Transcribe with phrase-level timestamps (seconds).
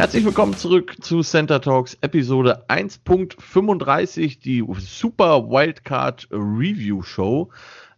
[0.00, 7.50] Herzlich willkommen zurück zu Center Talks Episode 1.35, die Super Wildcard Review Show.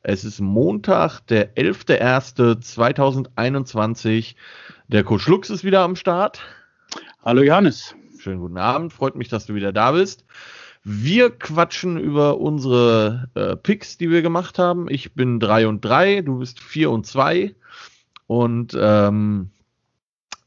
[0.02, 4.34] Es ist Montag, der 11.01.2021.
[4.88, 6.40] Der Coach Lux ist wieder am Start.
[7.24, 7.94] Hallo Johannes.
[8.18, 10.24] Schönen guten Abend, freut mich, dass du wieder da bist.
[10.82, 14.88] Wir quatschen über unsere äh, Picks, die wir gemacht haben.
[14.90, 17.54] Ich bin 3 und 3, du bist 4 und 2.
[18.26, 19.52] Und ähm,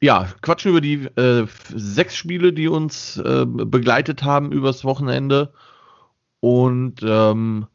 [0.06, 5.52] ja, quatschen über die äh, sechs Spiele, die uns äh, begleitet haben übers Wochenende.
[6.42, 7.66] Und ähm,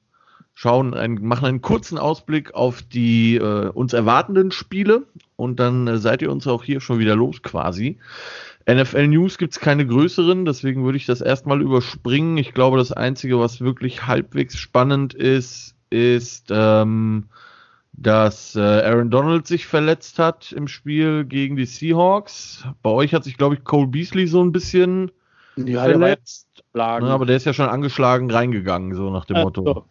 [0.55, 5.09] schauen, ein, machen einen kurzen Ausblick auf die äh, uns erwartenden Spiele.
[5.35, 7.99] Und dann äh, seid ihr uns auch hier schon wieder los quasi.
[8.71, 12.37] NFL News gibt es keine größeren, deswegen würde ich das erstmal überspringen.
[12.37, 17.25] Ich glaube, das Einzige, was wirklich halbwegs spannend ist, ist, ähm,
[18.01, 22.65] dass äh, Aaron Donald sich verletzt hat im Spiel gegen die Seahawks.
[22.83, 25.11] Bei euch hat sich, glaube ich, Cole Beasley so ein bisschen
[25.57, 26.49] ja, verletzt.
[26.75, 29.85] Ja, aber der ist ja schon angeschlagen reingegangen, so nach dem äh, Motto.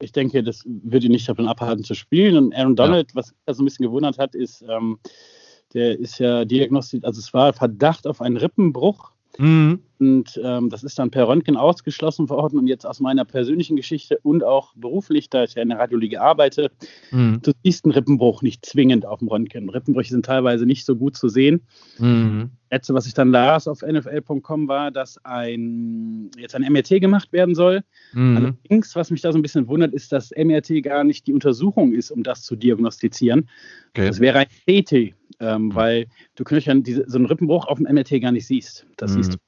[0.00, 2.36] Ich denke, das wird ihn nicht davon abhalten zu spielen.
[2.36, 3.16] Und Aaron Donald, ja.
[3.16, 4.98] was mich so ein bisschen gewundert hat, ist, ähm,
[5.72, 9.12] der ist ja diagnostiziert, also es war Verdacht auf einen Rippenbruch.
[9.38, 9.80] Mhm.
[10.04, 12.58] Und ähm, das ist dann per Röntgen ausgeschlossen worden.
[12.58, 16.18] Und jetzt aus meiner persönlichen Geschichte und auch beruflich, da ich ja in der Radiologie
[16.18, 16.70] arbeite,
[17.10, 17.40] mhm.
[17.42, 19.70] du siehst einen Rippenbruch nicht zwingend auf dem Röntgen.
[19.70, 21.62] Rippenbrüche sind teilweise nicht so gut zu sehen.
[21.98, 22.50] Mhm.
[22.70, 27.54] Letzte, was ich dann las auf nfl.com, war, dass ein, jetzt ein MRT gemacht werden
[27.54, 27.82] soll.
[28.12, 28.36] Mhm.
[28.36, 31.92] Allerdings, was mich da so ein bisschen wundert, ist, dass MRT gar nicht die Untersuchung
[31.92, 33.48] ist, um das zu diagnostizieren.
[33.90, 34.06] Okay.
[34.08, 35.74] Das wäre ein CT ähm, mhm.
[35.74, 38.86] weil du Knöchern diese, so einen Rippenbruch auf dem MRT gar nicht siehst.
[38.96, 39.22] Das mhm.
[39.22, 39.38] siehst du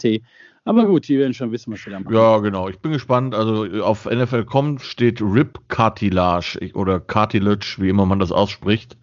[0.00, 0.22] CT.
[0.64, 2.14] Aber gut, die werden schon wissen, was sie da machen.
[2.14, 2.68] Ja, genau.
[2.68, 3.34] Ich bin gespannt.
[3.34, 8.96] Also auf NFL.com steht Rip Cartilage oder Cartilage, wie immer man das ausspricht.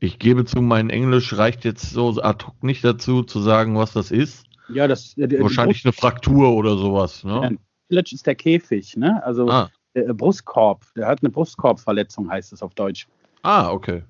[0.00, 3.92] Ich gebe zu, mein Englisch reicht jetzt so ad hoc nicht dazu, zu sagen, was
[3.92, 4.46] das ist.
[4.68, 7.22] Ja, das ja, wahrscheinlich eine Fraktur oder sowas.
[7.22, 7.58] Ne?
[7.88, 9.22] Cartilage ist der Käfig, ne?
[9.24, 9.70] Also ah.
[9.94, 10.84] der Brustkorb.
[10.96, 13.06] Der hat eine Brustkorbverletzung, heißt es auf Deutsch.
[13.42, 14.02] Ah, okay.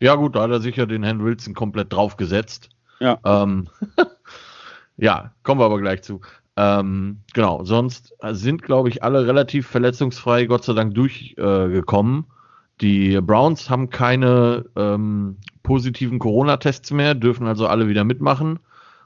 [0.00, 2.68] Ja, gut, da hat er sicher den Herrn Wilson komplett draufgesetzt.
[3.00, 3.18] Ja.
[3.24, 3.68] Ähm,
[5.02, 6.20] ja, kommen wir aber gleich zu.
[6.56, 12.20] Ähm, genau, sonst sind, glaube ich, alle relativ verletzungsfrei, Gott sei Dank, durchgekommen.
[12.20, 12.32] Äh,
[12.80, 18.60] die Browns haben keine ähm, positiven Corona-Tests mehr, dürfen also alle wieder mitmachen.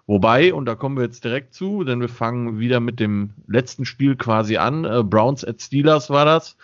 [0.06, 3.86] Wobei, und da kommen wir jetzt direkt zu, denn wir fangen wieder mit dem letzten
[3.86, 4.84] Spiel quasi an.
[4.84, 6.58] Äh, Browns at Steelers war das.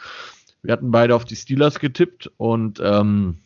[0.63, 3.39] Wir hatten beide auf die Steelers getippt und ähm,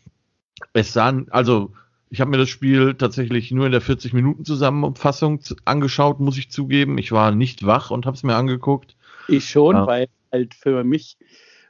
[0.72, 1.70] es sahen, also
[2.10, 6.50] ich habe mir das Spiel tatsächlich nur in der 40 Minuten Zusammenfassung angeschaut, muss ich
[6.50, 6.98] zugeben.
[6.98, 8.96] Ich war nicht wach und habe es mir angeguckt.
[9.28, 9.86] Ich schon, ja.
[9.86, 11.16] weil halt für mich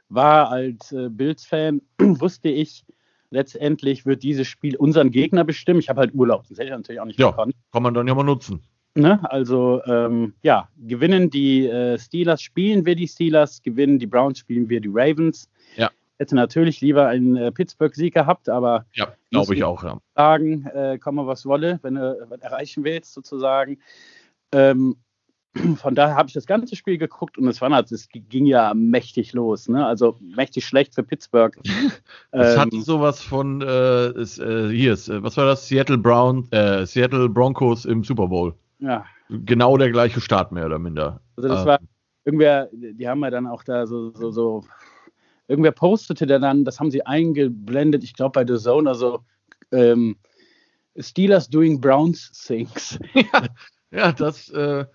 [0.09, 2.85] war als äh, Bills-Fan wusste ich,
[3.29, 5.79] letztendlich wird dieses Spiel unseren Gegner bestimmen.
[5.79, 7.55] Ich habe halt Urlaub, das hätte ich natürlich auch nicht ja, gekonnt.
[7.71, 8.61] Kann man dann ja mal nutzen.
[8.93, 9.19] Ne?
[9.29, 14.69] Also ähm, ja, gewinnen die äh, Steelers, spielen wir die Steelers, gewinnen die Browns, spielen
[14.69, 15.49] wir die Ravens
[16.17, 19.99] hätte natürlich lieber einen äh, Pittsburgh-Sieg gehabt, aber ja, glaube ich auch, ja.
[20.15, 23.79] Sagen, äh, komme was wolle, wenn du was erreichen willst, sozusagen.
[24.51, 24.97] Ähm,
[25.77, 28.73] von daher habe ich das ganze Spiel geguckt und es war halt, es ging ja
[28.73, 29.85] mächtig los, ne?
[29.85, 31.57] Also mächtig schlecht für Pittsburgh.
[32.31, 35.67] Es ähm, hatte sowas von äh, ist, äh, hier ist, äh, was war das?
[35.67, 38.53] Seattle Brown, äh, Seattle Broncos im Super Bowl.
[38.79, 39.05] Ja.
[39.29, 41.21] Genau der gleiche Start mehr oder minder.
[41.35, 41.67] Also das ähm.
[41.67, 41.79] war
[42.25, 44.63] irgendwer, die haben ja dann auch da so, so, so
[45.47, 49.21] irgendwer postete dann, das haben sie eingeblendet, ich glaube bei The Zone, also
[49.71, 50.17] ähm,
[50.99, 52.99] Steelers doing Browns things.
[53.13, 53.43] Ja,
[53.91, 54.85] ja das, äh,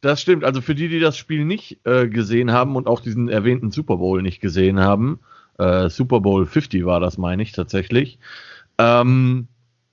[0.00, 0.44] das stimmt.
[0.44, 3.96] Also für die, die das Spiel nicht äh, gesehen haben und auch diesen erwähnten Super
[3.96, 5.20] Bowl nicht gesehen haben,
[5.58, 8.18] äh, Super Bowl 50 war das, meine ich tatsächlich.
[8.78, 9.48] Ähm,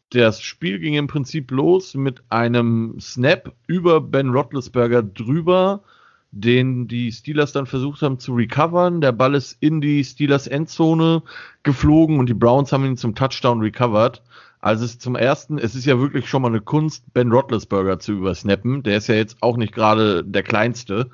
[0.10, 5.84] das Spiel ging im Prinzip los mit einem Snap über Ben Roethlisberger drüber
[6.32, 9.02] den die Steelers dann versucht haben zu recovern.
[9.02, 11.24] Der Ball ist in die Steelers Endzone
[11.64, 14.22] geflogen und die Browns haben ihn zum Touchdown recovered.
[14.62, 18.00] Also es ist zum ersten, es ist ja wirklich schon mal eine Kunst, Ben Roethlisberger
[18.00, 18.84] zu übersnappen.
[18.84, 21.10] Der ist ja jetzt auch nicht gerade der kleinste.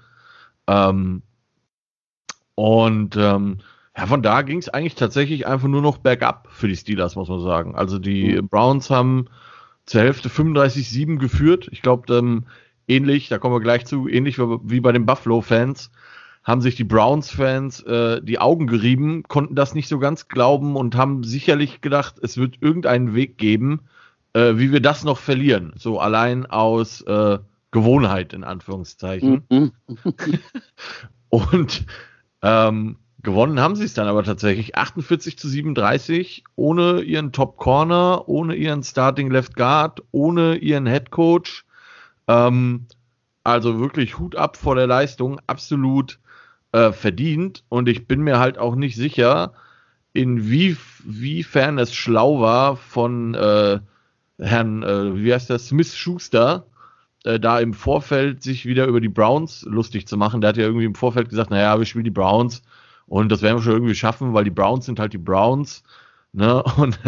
[0.67, 1.23] Ähm,
[2.55, 3.59] und ähm,
[3.97, 7.29] ja, von da ging es eigentlich tatsächlich einfach nur noch bergab für die Steelers, muss
[7.29, 7.75] man sagen.
[7.75, 8.49] Also die mhm.
[8.49, 9.27] Browns haben
[9.85, 11.69] zur Hälfte 35-7 geführt.
[11.71, 12.45] Ich glaube, ähm,
[12.87, 15.91] ähnlich, da kommen wir gleich zu, ähnlich wie bei den Buffalo-Fans,
[16.43, 20.95] haben sich die Browns-Fans äh, die Augen gerieben, konnten das nicht so ganz glauben und
[20.95, 23.81] haben sicherlich gedacht, es wird irgendeinen Weg geben,
[24.33, 25.73] äh, wie wir das noch verlieren.
[25.75, 27.39] So allein aus äh,
[27.71, 29.43] Gewohnheit, in Anführungszeichen.
[29.49, 29.71] Mhm.
[31.29, 31.85] und
[32.41, 38.23] ähm, gewonnen haben sie es dann aber tatsächlich 48 zu 37, ohne ihren Top Corner,
[38.27, 41.65] ohne ihren Starting Left Guard, ohne ihren Head Coach
[42.27, 42.87] Ähm,
[43.43, 46.19] also wirklich Hut ab vor der Leistung, absolut
[46.71, 47.63] äh, verdient.
[47.69, 49.53] Und ich bin mir halt auch nicht sicher,
[50.13, 53.79] inwiefern es schlau war von äh,
[54.39, 56.65] Herrn, äh, wie heißt der, Smith Schuster,
[57.23, 60.41] äh, da im Vorfeld sich wieder über die Browns lustig zu machen.
[60.41, 62.63] Der hat ja irgendwie im Vorfeld gesagt, naja, wir spielen die Browns
[63.05, 65.83] und das werden wir schon irgendwie schaffen, weil die Browns sind halt die Browns.
[66.33, 66.61] Ne?
[66.77, 66.99] Und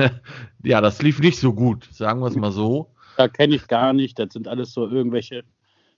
[0.64, 2.90] ja, das lief nicht so gut, sagen wir es mal so.
[3.20, 4.18] Da kenne ich gar nicht.
[4.18, 5.44] Das sind alles so irgendwelche,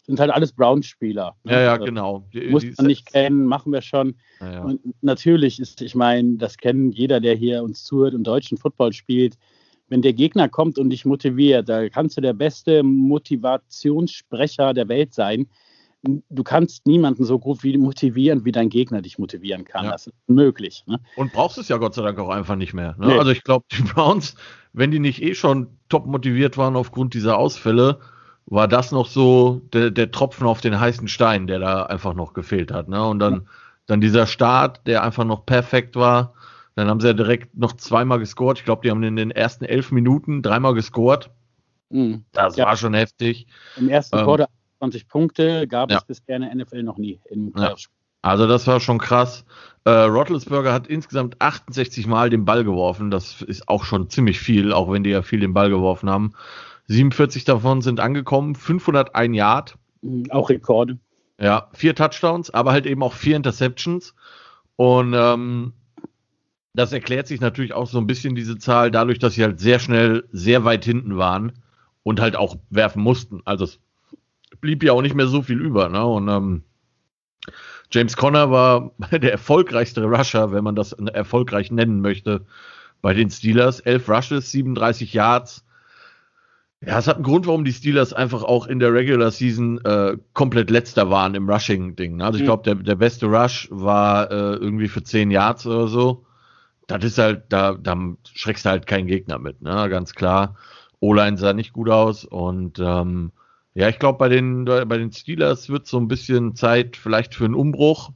[0.02, 1.36] sind halt alles Browns-Spieler.
[1.44, 1.52] Ne?
[1.52, 2.24] Ja, ja, also, genau.
[2.34, 4.16] Die, muss man nicht kennen, machen wir schon.
[4.40, 4.62] Ja, ja.
[4.64, 8.94] Und natürlich ist, ich meine, das kennen jeder, der hier uns zuhört und deutschen Football
[8.94, 9.38] spielt
[9.92, 15.14] wenn der Gegner kommt und dich motiviert, da kannst du der beste Motivationssprecher der Welt
[15.14, 15.48] sein.
[16.04, 19.86] Du kannst niemanden so gut wie motivieren, wie dein Gegner dich motivieren kann.
[19.86, 19.92] Ja.
[19.92, 20.84] Das ist unmöglich.
[20.88, 21.00] Ne?
[21.16, 22.96] Und brauchst es ja Gott sei Dank auch einfach nicht mehr.
[22.98, 23.08] Ne?
[23.08, 23.18] Nee.
[23.20, 24.36] Also ich glaube, die Browns,
[24.74, 28.00] wenn die nicht eh schon top motiviert waren aufgrund dieser Ausfälle,
[28.48, 32.34] war das noch so der, der Tropfen auf den heißen Stein, der da einfach noch
[32.34, 32.90] gefehlt hat.
[32.90, 33.06] Ne?
[33.06, 33.42] Und dann, ja.
[33.86, 36.34] dann dieser Start, der einfach noch perfekt war
[36.76, 38.60] dann haben sie ja direkt noch zweimal gescored.
[38.60, 41.30] Ich glaube, die haben in den ersten elf Minuten dreimal gescored.
[41.90, 42.24] Mhm.
[42.32, 42.66] Das ja.
[42.66, 43.48] war schon heftig.
[43.76, 44.50] Im ersten ähm, Quarter
[44.82, 45.98] 20 Punkte gab ja.
[45.98, 47.20] es bisher in der NFL noch nie.
[47.56, 47.76] Ja.
[48.24, 49.46] Also das war schon krass.
[49.84, 53.12] Äh, Roethlisberger hat insgesamt 68 Mal den Ball geworfen.
[53.12, 56.34] Das ist auch schon ziemlich viel, auch wenn die ja viel den Ball geworfen haben.
[56.88, 59.78] 47 davon sind angekommen, 501 Yard.
[60.02, 60.98] Mhm, auch Rekorde.
[61.40, 64.16] Ja, vier Touchdowns, aber halt eben auch vier Interceptions.
[64.78, 65.74] Und ähm,
[66.74, 69.78] das erklärt sich natürlich auch so ein bisschen diese Zahl dadurch, dass sie halt sehr
[69.78, 71.54] schnell sehr weit hinten waren
[72.02, 73.42] und halt auch werfen mussten.
[73.46, 73.80] Also es
[74.62, 75.90] blieb ja auch nicht mehr so viel über.
[75.90, 76.06] Ne?
[76.06, 76.64] Und ähm,
[77.92, 82.46] James Conner war der erfolgreichste Rusher, wenn man das erfolgreich nennen möchte,
[83.02, 83.80] bei den Steelers.
[83.80, 85.66] Elf Rushes, 37 Yards.
[86.84, 90.18] Ja, es hat einen Grund, warum die Steelers einfach auch in der Regular Season äh,
[90.34, 92.18] komplett letzter waren im Rushing-Ding.
[92.18, 92.26] Ne?
[92.26, 92.48] Also ich mhm.
[92.48, 96.26] glaube, der, der beste Rush war äh, irgendwie für 10 Yards oder so
[96.92, 97.98] das ist halt, da, da
[98.34, 99.88] schreckst du halt keinen Gegner mit, ne?
[99.90, 100.56] Ganz klar.
[101.00, 103.32] O-Line sah nicht gut aus und ähm,
[103.74, 107.46] ja, ich glaube, bei den, bei den Steelers wird so ein bisschen Zeit vielleicht für
[107.46, 108.12] einen Umbruch,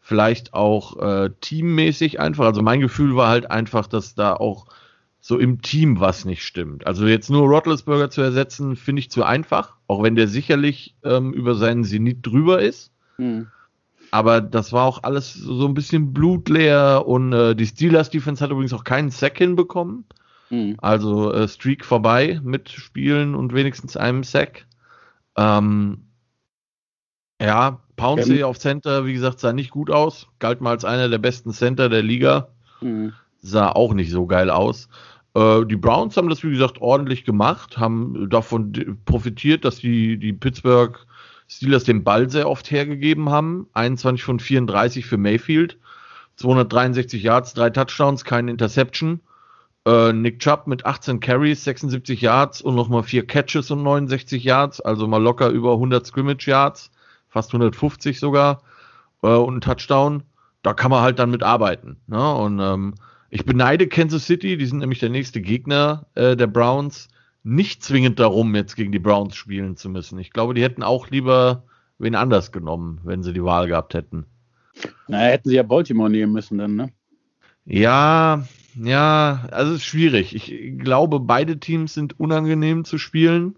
[0.00, 2.46] vielleicht auch äh, teammäßig einfach.
[2.46, 4.66] Also mein Gefühl war halt einfach, dass da auch
[5.20, 6.86] so im Team was nicht stimmt.
[6.86, 11.32] Also jetzt nur Roethlisberger zu ersetzen, finde ich zu einfach, auch wenn der sicherlich ähm,
[11.32, 12.92] über seinen Zenit drüber ist.
[13.16, 13.48] Hm.
[14.10, 18.50] Aber das war auch alles so ein bisschen blutleer und äh, die Steelers Defense hat
[18.50, 20.04] übrigens auch keinen Sack hinbekommen.
[20.50, 20.76] Mhm.
[20.78, 24.66] Also äh, Streak vorbei mit Spielen und wenigstens einem Sack.
[25.38, 26.08] Ähm,
[27.40, 28.44] ja, Pouncey ähm.
[28.44, 30.26] auf Center, wie gesagt, sah nicht gut aus.
[30.40, 32.48] Galt mal als einer der besten Center der Liga.
[32.80, 33.12] Mhm.
[33.40, 34.88] Sah auch nicht so geil aus.
[35.34, 40.32] Äh, die Browns haben das, wie gesagt, ordentlich gemacht, haben davon profitiert, dass die, die
[40.32, 40.98] Pittsburgh
[41.46, 43.68] Steelers den Ball sehr oft hergegeben haben.
[43.72, 45.78] 21 von 34 für Mayfield.
[46.36, 49.20] 263 Yards, drei Touchdowns, keine Interception.
[49.86, 54.80] Äh, Nick Chubb mit 18 Carries, 76 Yards und nochmal vier Catches und 69 Yards,
[54.80, 56.90] also mal locker über 100 Scrimmage Yards,
[57.28, 58.62] fast 150 sogar
[59.22, 60.22] äh, und ein Touchdown.
[60.62, 61.96] Da kann man halt dann mit arbeiten.
[62.06, 62.34] Ne?
[62.34, 62.94] Und ähm,
[63.30, 67.08] ich beneide Kansas City, die sind nämlich der nächste Gegner äh, der Browns
[67.44, 70.18] nicht zwingend darum, jetzt gegen die Browns spielen zu müssen.
[70.18, 71.64] Ich glaube, die hätten auch lieber
[71.98, 74.26] wen anders genommen, wenn sie die Wahl gehabt hätten.
[75.08, 76.92] Naja, hätten sie ja Baltimore nehmen müssen dann, ne?
[77.64, 78.44] Ja,
[78.82, 80.34] ja, also es ist schwierig.
[80.34, 83.56] Ich glaube, beide Teams sind unangenehm zu spielen.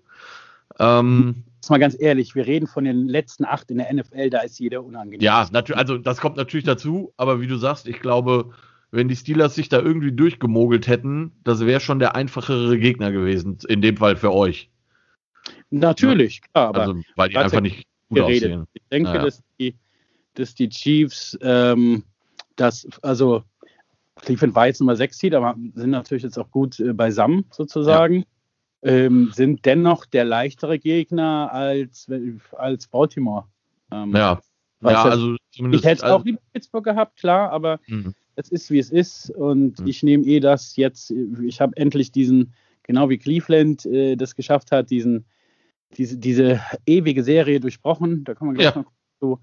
[0.78, 4.58] Ähm, mal ganz ehrlich, wir reden von den letzten acht in der NFL, da ist
[4.58, 5.20] jeder unangenehm.
[5.20, 8.52] Ja, natürlich, also das kommt natürlich dazu, aber wie du sagst, ich glaube,
[8.90, 13.58] wenn die Steelers sich da irgendwie durchgemogelt hätten, das wäre schon der einfachere Gegner gewesen,
[13.68, 14.68] in dem Fall für euch.
[15.70, 16.48] Natürlich, ja.
[16.52, 18.50] klar, aber also, weil die einfach nicht gut geredet.
[18.50, 18.66] aussehen.
[18.72, 19.24] Ich denke, naja.
[19.24, 19.74] dass, die,
[20.34, 22.02] dass die Chiefs ähm,
[22.56, 23.44] das, also
[24.22, 28.24] Cleveland war jetzt Nummer 6 Seed, aber sind natürlich jetzt auch gut äh, beisammen sozusagen.
[28.82, 28.92] Ja.
[28.92, 32.08] Ähm, sind dennoch der leichtere Gegner als,
[32.56, 33.44] als Baltimore.
[33.92, 34.40] Ähm, ja.
[34.82, 35.84] ja, also zumindest.
[35.84, 39.30] Ich hätte es auch lieber Pittsburgh gehabt, klar, aber mhm es ist, wie es ist.
[39.30, 39.86] Und mhm.
[39.86, 41.12] ich nehme eh das jetzt,
[41.42, 45.26] ich habe endlich diesen, genau wie Cleveland äh, das geschafft hat, diesen,
[45.96, 48.24] diese, diese ewige Serie durchbrochen.
[48.24, 48.82] Da kommen wir gleich ja.
[48.82, 49.40] noch zu.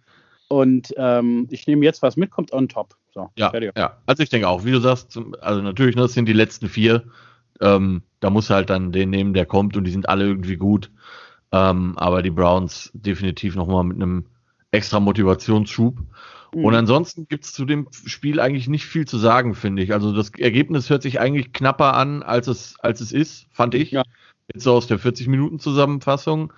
[0.50, 2.97] Und ähm, ich nehme jetzt, was mitkommt, on top.
[3.14, 6.34] So, ja, ja, also ich denke auch, wie du sagst, also natürlich, das sind die
[6.34, 7.04] letzten vier.
[7.62, 10.92] Ähm, da muss halt dann den nehmen, der kommt und die sind alle irgendwie gut.
[11.52, 14.26] Ähm, aber die Browns definitiv nochmal mit einem
[14.72, 15.98] extra Motivationsschub.
[16.54, 16.66] Mhm.
[16.66, 19.94] Und ansonsten gibt es zu dem Spiel eigentlich nicht viel zu sagen, finde ich.
[19.94, 23.92] Also das Ergebnis hört sich eigentlich knapper an, als es, als es ist, fand ich.
[23.92, 24.04] Ja.
[24.54, 26.54] Jetzt so aus der 40-Minuten-Zusammenfassung.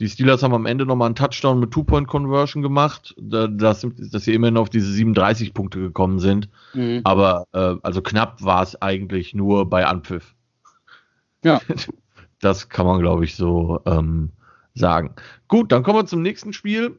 [0.00, 4.56] Die Steelers haben am Ende nochmal einen Touchdown mit Two-Point-Conversion gemacht, dass, dass sie immerhin
[4.56, 6.48] auf diese 37 Punkte gekommen sind.
[6.72, 7.02] Mhm.
[7.04, 10.34] Aber äh, also knapp war es eigentlich nur bei Anpfiff.
[11.44, 11.60] Ja.
[12.42, 14.30] Das kann man, glaube ich, so ähm,
[14.74, 15.14] sagen.
[15.46, 16.98] Gut, dann kommen wir zum nächsten Spiel.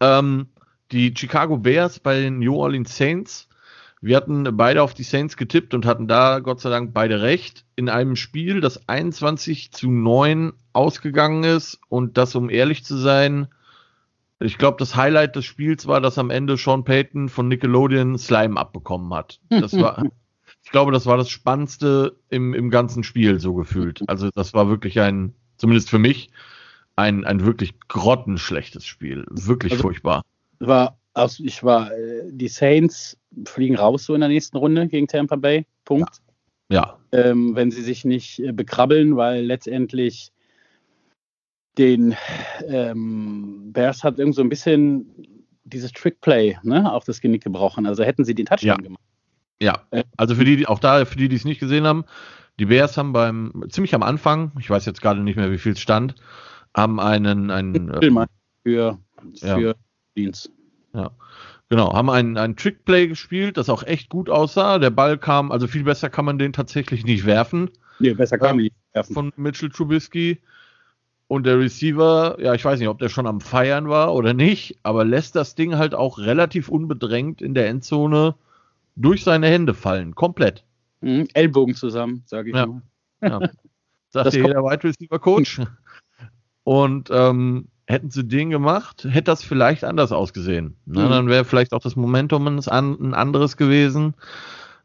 [0.00, 0.48] Ähm,
[0.92, 3.48] die Chicago Bears bei den New Orleans Saints.
[4.04, 7.64] Wir hatten beide auf die Saints getippt und hatten da Gott sei Dank beide recht.
[7.74, 13.48] In einem Spiel, das 21 zu 9 ausgegangen ist und das, um ehrlich zu sein,
[14.40, 18.60] ich glaube, das Highlight des Spiels war, dass am Ende Sean Payton von Nickelodeon Slime
[18.60, 19.40] abbekommen hat.
[19.48, 20.04] Das war,
[20.62, 24.02] ich glaube, das war das Spannendste im, im ganzen Spiel, so gefühlt.
[24.06, 26.28] Also, das war wirklich ein, zumindest für mich,
[26.94, 29.24] ein, ein wirklich grottenschlechtes Spiel.
[29.30, 30.20] Wirklich also, furchtbar.
[30.58, 33.16] War, also ich war, äh, die Saints
[33.46, 35.66] fliegen raus so in der nächsten Runde gegen Tampa Bay.
[35.84, 36.20] Punkt.
[36.68, 36.98] Ja.
[37.12, 37.28] ja.
[37.30, 40.32] Ähm, wenn sie sich nicht äh, bekrabbeln, weil letztendlich
[41.78, 42.14] den
[42.68, 45.06] ähm, Bears hat irgend so ein bisschen
[45.64, 47.86] dieses Trickplay ne, auf das Genick gebrochen.
[47.86, 48.76] Also hätten sie den Touchdown ja.
[48.76, 49.02] gemacht.
[49.60, 52.04] Ja, äh, also für die, auch da, für die, die es nicht gesehen haben,
[52.58, 55.72] die Bears haben beim, ziemlich am Anfang, ich weiß jetzt gerade nicht mehr, wie viel
[55.72, 56.14] es stand,
[56.76, 58.26] haben einen, einen äh,
[58.62, 58.98] für,
[59.36, 59.74] für ja.
[60.16, 60.53] Dienst.
[60.94, 61.10] Ja.
[61.68, 64.78] Genau, haben einen, einen Trickplay gespielt, das auch echt gut aussah.
[64.78, 67.70] Der Ball kam, also viel besser kann man den tatsächlich nicht werfen.
[67.98, 69.14] Nee, besser kann man nicht werfen.
[69.14, 70.40] Von Mitchell Trubisky.
[71.26, 74.78] Und der Receiver, ja, ich weiß nicht, ob der schon am Feiern war oder nicht,
[74.82, 78.34] aber lässt das Ding halt auch relativ unbedrängt in der Endzone
[78.94, 80.14] durch seine Hände fallen.
[80.14, 80.64] Komplett.
[81.00, 82.66] Mhm, Ellbogen zusammen, sage ich ja.
[82.66, 82.82] mal.
[83.22, 83.40] Ja.
[84.10, 85.60] Sagt dir jeder Wide Receiver Coach.
[86.62, 90.76] Und ähm, hätten sie den gemacht, hätte das vielleicht anders ausgesehen.
[90.86, 91.04] Ne?
[91.04, 91.10] Mhm.
[91.10, 94.14] Dann wäre vielleicht auch das Momentum ein anderes gewesen.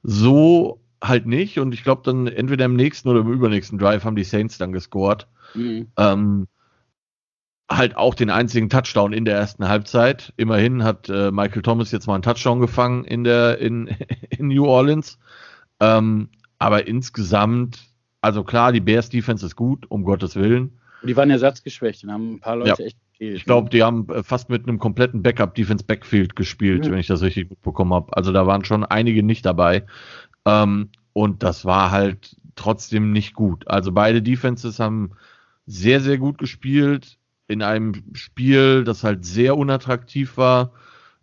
[0.04, 1.60] So halt nicht.
[1.60, 4.74] Und ich glaube, dann entweder im nächsten oder im übernächsten Drive haben die Saints dann
[4.74, 5.28] gescored.
[5.54, 5.88] Mhm.
[5.98, 6.48] Ähm,
[7.70, 10.34] halt auch den einzigen Touchdown in der ersten Halbzeit.
[10.38, 13.88] Immerhin hat äh, Michael Thomas jetzt mal einen Touchdown gefangen in der in,
[14.30, 15.20] in New Orleans.
[15.80, 17.80] Ähm, aber insgesamt,
[18.22, 20.79] also klar, die Bears Defense ist gut, um Gottes Willen.
[21.04, 22.88] Die waren ersatzgeschwächt und haben ein paar Leute ja.
[22.88, 23.38] echt gefehlt.
[23.38, 26.92] Ich glaube, die haben äh, fast mit einem kompletten Backup Defense Backfield gespielt, mhm.
[26.92, 28.16] wenn ich das richtig mitbekommen habe.
[28.16, 29.86] Also da waren schon einige nicht dabei.
[30.46, 33.68] Ähm, und das war halt trotzdem nicht gut.
[33.68, 35.12] Also beide Defenses haben
[35.66, 40.72] sehr, sehr gut gespielt in einem Spiel, das halt sehr unattraktiv war.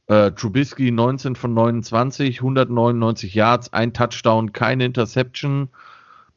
[0.08, 5.68] Äh, Trubisky 19 von 29, 199 Yards, ein Touchdown, keine Interception.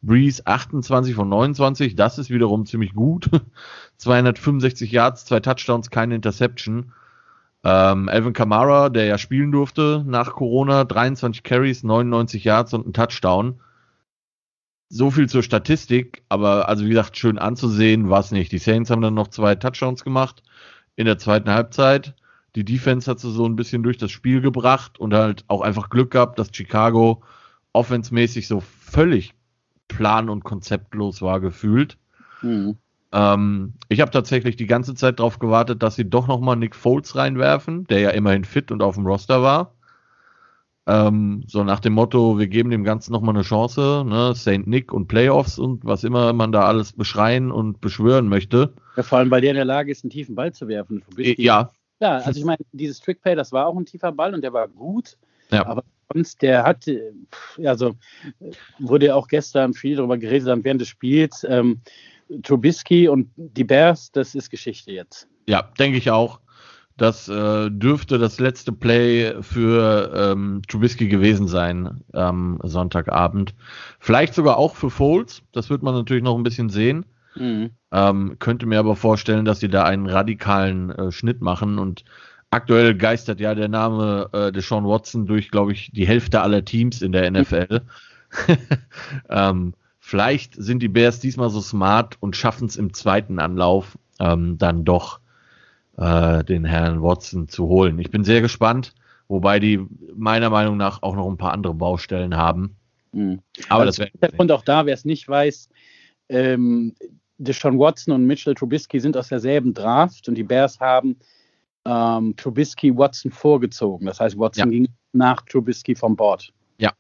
[0.02, 3.30] Breeze 28 von 29, das ist wiederum ziemlich gut.
[3.98, 6.94] 265 Yards, zwei Touchdowns, keine Interception.
[7.64, 12.94] Ähm, Alvin Kamara, der ja spielen durfte nach Corona, 23 Carries, 99 Yards und ein
[12.94, 13.60] Touchdown.
[14.88, 18.52] So viel zur Statistik, aber also wie gesagt, schön anzusehen war es nicht.
[18.52, 20.42] Die Saints haben dann noch zwei Touchdowns gemacht
[20.96, 22.16] in der zweiten Halbzeit.
[22.56, 25.90] Die Defense hat sie so ein bisschen durch das Spiel gebracht und halt auch einfach
[25.90, 27.22] Glück gehabt, dass Chicago
[27.74, 29.36] offensmäßig so völlig
[29.90, 31.98] plan- und konzeptlos war gefühlt.
[32.42, 32.78] Mhm.
[33.12, 37.16] Ähm, ich habe tatsächlich die ganze Zeit darauf gewartet, dass sie doch nochmal Nick Foles
[37.18, 39.74] reinwerfen, der ja immerhin fit und auf dem Roster war.
[40.88, 44.34] Ähm, so nach dem Motto, wir geben dem Ganzen nochmal eine Chance, ne?
[44.36, 44.66] St.
[44.66, 48.74] Nick und Playoffs und was immer man da alles beschreien und beschwören möchte.
[48.96, 51.04] Ja, vor allem, weil der in der Lage ist, einen tiefen Ball zu werfen.
[51.18, 51.70] Ja.
[52.00, 54.68] Ja, also ich meine, dieses Trickplay, das war auch ein tiefer Ball und der war
[54.68, 55.18] gut.
[55.52, 55.66] Ja.
[55.66, 56.86] Aber sonst, der hat,
[57.64, 57.96] also
[58.80, 61.46] wurde ja auch gestern viel darüber geredet, während des Spiels.
[61.48, 61.82] Ähm,
[62.44, 65.28] Trubisky und die Bears, das ist Geschichte jetzt.
[65.48, 66.40] Ja, denke ich auch.
[66.96, 73.56] Das äh, dürfte das letzte Play für ähm, Trubisky gewesen sein am Sonntagabend.
[74.00, 75.42] Vielleicht sogar auch für Foles.
[75.54, 77.06] Das wird man natürlich noch ein bisschen sehen.
[77.36, 77.72] Mhm.
[77.92, 82.04] Ähm, könnte mir aber vorstellen, dass sie da einen radikalen äh, Schnitt machen und
[82.52, 87.02] aktuell geistert ja der Name äh, Deshaun Watson durch, glaube ich, die Hälfte aller Teams
[87.02, 87.82] in der NFL.
[89.30, 94.58] ähm, vielleicht sind die Bears diesmal so smart und schaffen es im zweiten Anlauf ähm,
[94.58, 95.20] dann doch
[95.98, 98.00] äh, den Herrn Watson zu holen.
[98.00, 98.94] Ich bin sehr gespannt,
[99.28, 102.76] wobei die meiner Meinung nach auch noch ein paar andere Baustellen haben.
[103.12, 103.40] Mhm.
[103.70, 104.34] Aber also das wäre.
[104.38, 105.70] Und auch da, wer es nicht weiß,
[106.30, 106.96] ähm,
[107.38, 111.18] Deshaun Watson und Mitchell Trubisky sind aus derselben Draft und die Bears haben
[111.86, 114.06] ähm, Trubisky Watson vorgezogen.
[114.06, 114.78] Das heißt, Watson ja.
[114.80, 116.52] ging nach Trubisky vom Board.
[116.78, 116.92] Ja.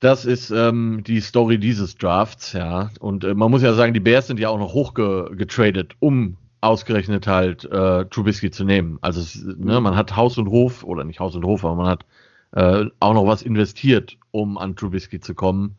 [0.00, 2.90] Das ist ähm, die Story dieses Drafts, ja.
[3.00, 7.26] Und äh, man muss ja sagen, die Bears sind ja auch noch hochgetradet, um ausgerechnet
[7.26, 8.98] halt äh, Trubisky zu nehmen.
[9.00, 11.86] Also es, ne, man hat Haus und Hof, oder nicht Haus und Hof, aber man
[11.86, 12.04] hat
[12.52, 15.76] äh, auch noch was investiert, um an Trubisky zu kommen.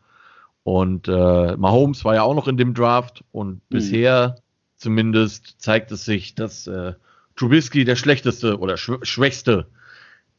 [0.62, 3.60] Und äh, Mahomes war ja auch noch in dem Draft und mhm.
[3.68, 4.36] bisher
[4.80, 6.94] zumindest zeigt es sich, dass äh,
[7.36, 9.66] Trubisky der schlechteste oder schw schwächste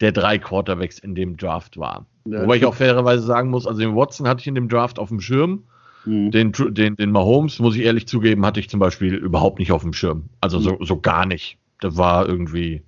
[0.01, 2.07] der drei Quarterbacks in dem Draft war.
[2.25, 4.99] Ja, Wobei ich auch fairerweise sagen muss, also den Watson hatte ich in dem Draft
[4.99, 5.63] auf dem Schirm.
[6.05, 6.31] Mhm.
[6.31, 9.83] Den, den, den Mahomes, muss ich ehrlich zugeben, hatte ich zum Beispiel überhaupt nicht auf
[9.83, 10.29] dem Schirm.
[10.41, 10.63] Also mhm.
[10.63, 11.57] so, so gar nicht.
[11.79, 12.81] Das war irgendwie.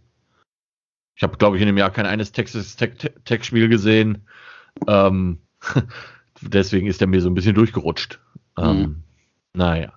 [1.15, 4.27] Ich habe, glaube ich, in dem Jahr kein eines Texas Tech-Spiel gesehen.
[4.87, 5.37] Ähm,
[6.41, 8.19] deswegen ist er mir so ein bisschen durchgerutscht.
[8.57, 9.03] Ähm, mhm.
[9.53, 9.93] Naja.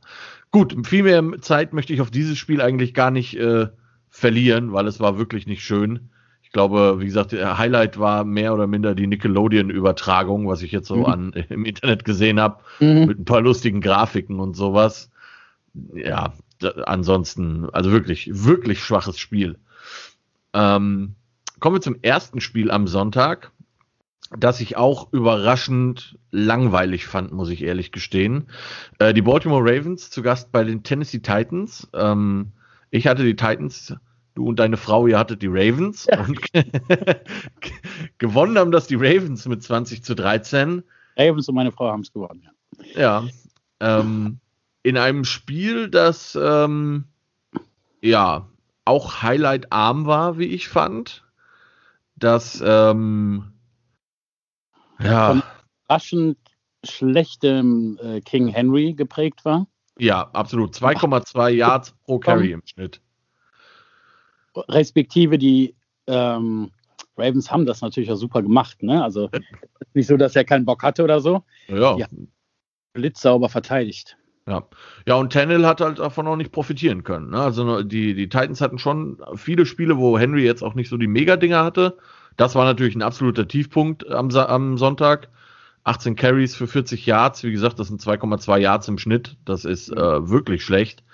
[0.50, 3.68] Gut, viel mehr Zeit möchte ich auf dieses Spiel eigentlich gar nicht äh,
[4.08, 6.08] verlieren, weil es war wirklich nicht schön.
[6.42, 10.88] Ich glaube, wie gesagt, der Highlight war mehr oder minder die Nickelodeon-Übertragung, was ich jetzt
[10.88, 11.06] so mhm.
[11.06, 13.06] an, im Internet gesehen habe, mhm.
[13.06, 15.10] mit ein paar lustigen Grafiken und sowas.
[15.92, 19.58] Ja, da, ansonsten, also wirklich, wirklich schwaches Spiel.
[20.54, 21.16] Ähm,
[21.60, 23.52] kommen wir zum ersten Spiel am Sonntag
[24.30, 28.48] das ich auch überraschend langweilig fand, muss ich ehrlich gestehen.
[28.98, 31.88] Äh, die Baltimore Ravens zu Gast bei den Tennessee Titans.
[31.94, 32.52] Ähm,
[32.90, 33.94] ich hatte die Titans,
[34.34, 36.06] du und deine Frau, ihr hattet die Ravens.
[36.10, 36.20] Ja.
[36.20, 36.40] Und
[38.18, 40.82] gewonnen haben das die Ravens mit 20 zu 13.
[41.16, 42.50] Ravens und meine Frau haben es gewonnen, ja.
[43.00, 43.28] Ja.
[43.80, 44.38] Ähm,
[44.82, 47.04] in einem Spiel, das ähm,
[48.00, 48.48] ja
[48.84, 51.24] auch Highlight-arm war, wie ich fand.
[52.16, 53.52] Das ähm,
[55.00, 55.28] ja.
[55.28, 55.42] von
[55.88, 56.38] raschend
[56.84, 59.66] schlechtem äh, King Henry geprägt war.
[59.98, 60.74] Ja, absolut.
[60.74, 63.00] 2,2 Yards pro Carry im Schnitt.
[64.68, 65.74] Respektive die
[66.06, 66.70] ähm,
[67.16, 68.82] Ravens haben das natürlich auch super gemacht.
[68.82, 69.02] Ne?
[69.02, 69.30] Also
[69.94, 71.42] nicht so, dass er keinen Bock hatte oder so.
[71.68, 71.96] Ja.
[71.96, 72.06] ja
[72.96, 74.16] blitzsauber verteidigt.
[74.48, 74.66] Ja.
[75.06, 77.30] ja, und Tannehill hat halt davon auch nicht profitieren können.
[77.30, 77.40] Ne?
[77.40, 81.08] Also die, die Titans hatten schon viele Spiele, wo Henry jetzt auch nicht so die
[81.08, 81.98] Mega-Dinger hatte.
[82.36, 85.28] Das war natürlich ein absoluter Tiefpunkt am, am Sonntag.
[85.84, 87.44] 18 Carries für 40 Yards.
[87.44, 89.36] Wie gesagt, das sind 2,2 Yards im Schnitt.
[89.44, 91.04] Das ist äh, wirklich schlecht.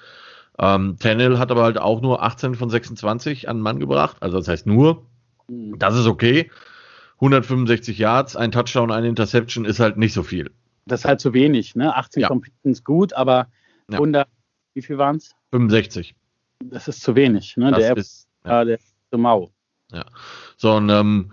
[0.58, 4.16] Ähm, Tannehill hat aber halt auch nur 18 von 26 an den Mann gebracht.
[4.20, 5.06] Also das heißt nur,
[5.48, 5.78] mhm.
[5.78, 6.50] das ist okay.
[7.16, 10.50] 165 Yards, ein Touchdown, eine Interception ist halt nicht so viel.
[10.86, 11.76] Das ist halt zu wenig.
[11.76, 11.94] Ne?
[11.94, 12.28] 18 ja.
[12.28, 13.46] Completions gut, aber
[13.88, 13.98] ja.
[13.98, 14.26] 100,
[14.74, 15.34] wie viel waren es?
[15.50, 16.16] 65.
[16.64, 17.56] Das ist zu wenig.
[17.56, 17.70] Ne?
[17.72, 18.64] der ist, ja.
[18.64, 19.52] der ist zu mau.
[19.92, 20.04] Ja.
[20.56, 21.32] So, und ähm,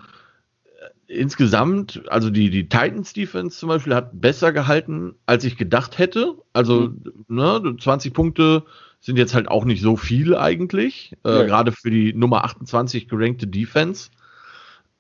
[1.08, 6.36] insgesamt, also die, die Titans Defense zum Beispiel hat besser gehalten, als ich gedacht hätte.
[6.54, 7.26] Also, mhm.
[7.28, 8.64] ne, 20 Punkte
[9.02, 11.44] sind jetzt halt auch nicht so viel eigentlich, äh, ja.
[11.44, 14.10] gerade für die Nummer 28 gerankte Defense.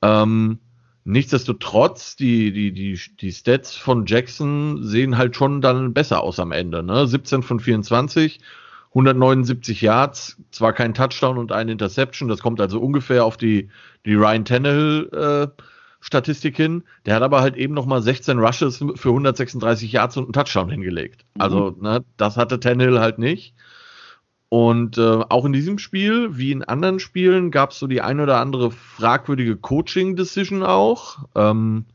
[0.01, 0.59] Ähm,
[1.03, 6.51] nichtsdestotrotz, die, die, die, die Stats von Jackson sehen halt schon dann besser aus am
[6.51, 6.81] Ende.
[6.81, 7.07] Ne?
[7.07, 8.39] 17 von 24,
[8.89, 13.69] 179 Yards, zwar kein Touchdown und eine Interception, das kommt also ungefähr auf die,
[14.05, 15.63] die Ryan Tannehill äh,
[16.01, 16.83] Statistik hin.
[17.05, 21.25] Der hat aber halt eben nochmal 16 Rushes für 136 Yards und einen Touchdown hingelegt.
[21.35, 21.41] Mhm.
[21.41, 23.53] Also, ne, das hatte Tannehill halt nicht.
[24.49, 28.19] Und äh, auch in diesem Spiel, wie in anderen Spielen, gab es so die ein
[28.19, 31.19] oder andere fragwürdige Coaching-Decision auch.
[31.35, 31.85] Ähm,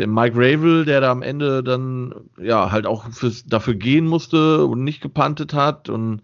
[0.00, 4.64] der Mike Ravel, der da am Ende dann ja halt auch fürs, dafür gehen musste
[4.64, 6.22] und nicht gepantet hat und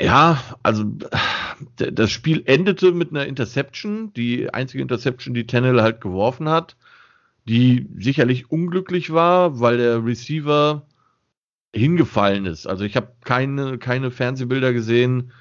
[0.00, 0.84] ja, also
[1.76, 6.76] das Spiel endete mit einer Interception, die einzige Interception, die Tennell halt geworfen hat,
[7.46, 10.86] die sicherlich unglücklich war, weil der Receiver
[11.74, 12.66] hingefallen ist.
[12.66, 15.32] Also ich habe keine, keine Fernsehbilder gesehen,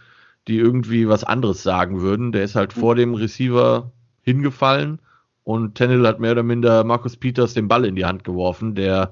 [0.48, 2.32] die irgendwie was anderes sagen würden.
[2.32, 3.92] Der ist halt vor dem Receiver
[4.24, 5.00] hingefallen
[5.44, 9.12] und Tennell hat mehr oder minder Markus Peters den Ball in die Hand geworfen, der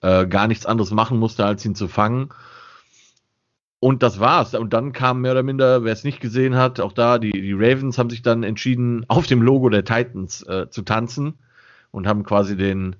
[0.00, 2.30] äh, gar nichts anderes machen musste, als ihn zu fangen.
[3.78, 4.54] Und das war's.
[4.54, 7.54] Und dann kam mehr oder minder, wer es nicht gesehen hat, auch da, die, die
[7.54, 11.38] Ravens haben sich dann entschieden, auf dem Logo der Titans äh, zu tanzen
[11.90, 12.96] und haben quasi den,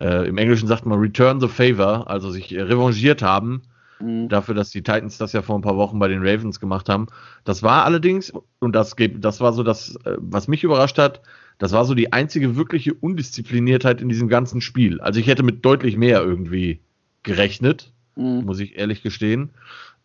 [0.00, 3.62] äh, im Englischen sagt man Return the Favor, also sich revanchiert haben
[4.00, 4.28] mhm.
[4.28, 7.06] dafür, dass die Titans das ja vor ein paar Wochen bei den Ravens gemacht haben.
[7.44, 11.20] Das war allerdings, und das, das war so das, äh, was mich überrascht hat,
[11.58, 15.00] das war so die einzige wirkliche Undiszipliniertheit in diesem ganzen Spiel.
[15.00, 16.80] Also ich hätte mit deutlich mehr irgendwie
[17.22, 18.44] gerechnet, mhm.
[18.44, 19.50] muss ich ehrlich gestehen.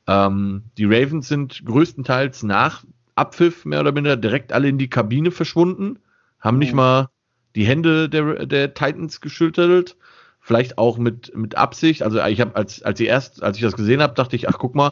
[0.07, 2.83] Ähm, die Ravens sind größtenteils nach
[3.15, 5.99] Abpfiff mehr oder minder direkt alle in die Kabine verschwunden,
[6.39, 6.59] haben mhm.
[6.59, 7.09] nicht mal
[7.55, 9.97] die Hände der, der Titans geschüttelt,
[10.39, 12.01] vielleicht auch mit, mit Absicht.
[12.01, 14.57] Also ich habe als als ich erst als ich das gesehen habe, dachte ich, ach
[14.57, 14.91] guck mal,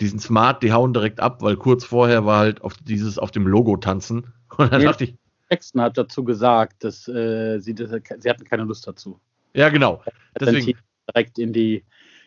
[0.00, 3.32] die sind smart, die hauen direkt ab, weil kurz vorher war halt auf dieses auf
[3.32, 4.88] dem Logo tanzen und dann ja.
[4.88, 5.14] dachte ich,
[5.50, 9.20] Jackson hat dazu gesagt, dass äh, sie, das, sie hatten keine Lust dazu.
[9.54, 10.02] Ja, genau.
[10.38, 10.78] Deswegen
[11.08, 11.84] direkt in die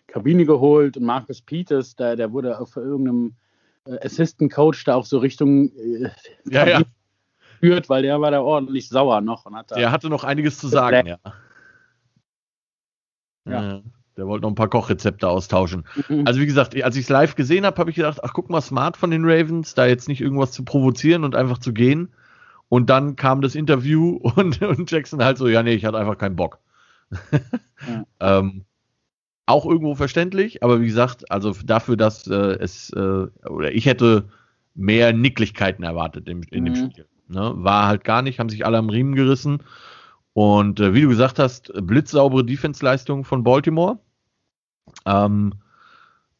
[0.07, 3.35] Kabine geholt und Marcus Peters, der, der wurde auf irgendeinem
[3.85, 6.09] äh, Assistant Coach da auch so Richtung äh,
[6.45, 6.81] ja, ja.
[7.59, 10.67] geführt, weil der war da ordentlich sauer noch und hat Der hatte noch einiges zu
[10.67, 11.17] sagen, ja.
[13.45, 13.81] Ja.
[14.17, 15.85] Der wollte noch ein paar Kochrezepte austauschen.
[16.09, 16.27] Mhm.
[16.27, 18.61] Also wie gesagt, als ich es live gesehen habe, habe ich gedacht, ach guck mal,
[18.61, 22.09] smart von den Ravens, da jetzt nicht irgendwas zu provozieren und einfach zu gehen.
[22.69, 26.17] Und dann kam das Interview und, und Jackson halt so, ja, nee, ich hatte einfach
[26.17, 26.59] keinen Bock.
[27.87, 28.39] Ja.
[28.39, 28.65] ähm,
[29.45, 34.27] auch irgendwo verständlich, aber wie gesagt, also dafür, dass äh, es, äh, oder ich hätte
[34.75, 36.65] mehr Nicklichkeiten erwartet in, in mhm.
[36.65, 37.05] dem Spiel.
[37.29, 37.53] Ne?
[37.55, 39.63] War halt gar nicht, haben sich alle am Riemen gerissen.
[40.33, 43.99] Und äh, wie du gesagt hast, blitzsaubere Defense-Leistung von Baltimore.
[45.05, 45.53] Ähm,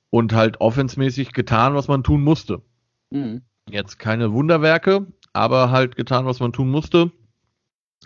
[0.10, 2.62] und halt offensmäßig getan, was man tun musste.
[3.12, 3.42] Mhm.
[3.70, 7.12] Jetzt keine Wunderwerke, aber halt getan, was man tun musste.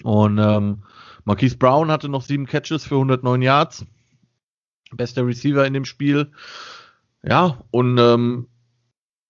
[0.03, 0.83] Und ähm,
[1.25, 3.85] Marquise Brown hatte noch sieben Catches für 109 Yards.
[4.91, 6.31] Bester Receiver in dem Spiel.
[7.23, 8.47] Ja, und ähm,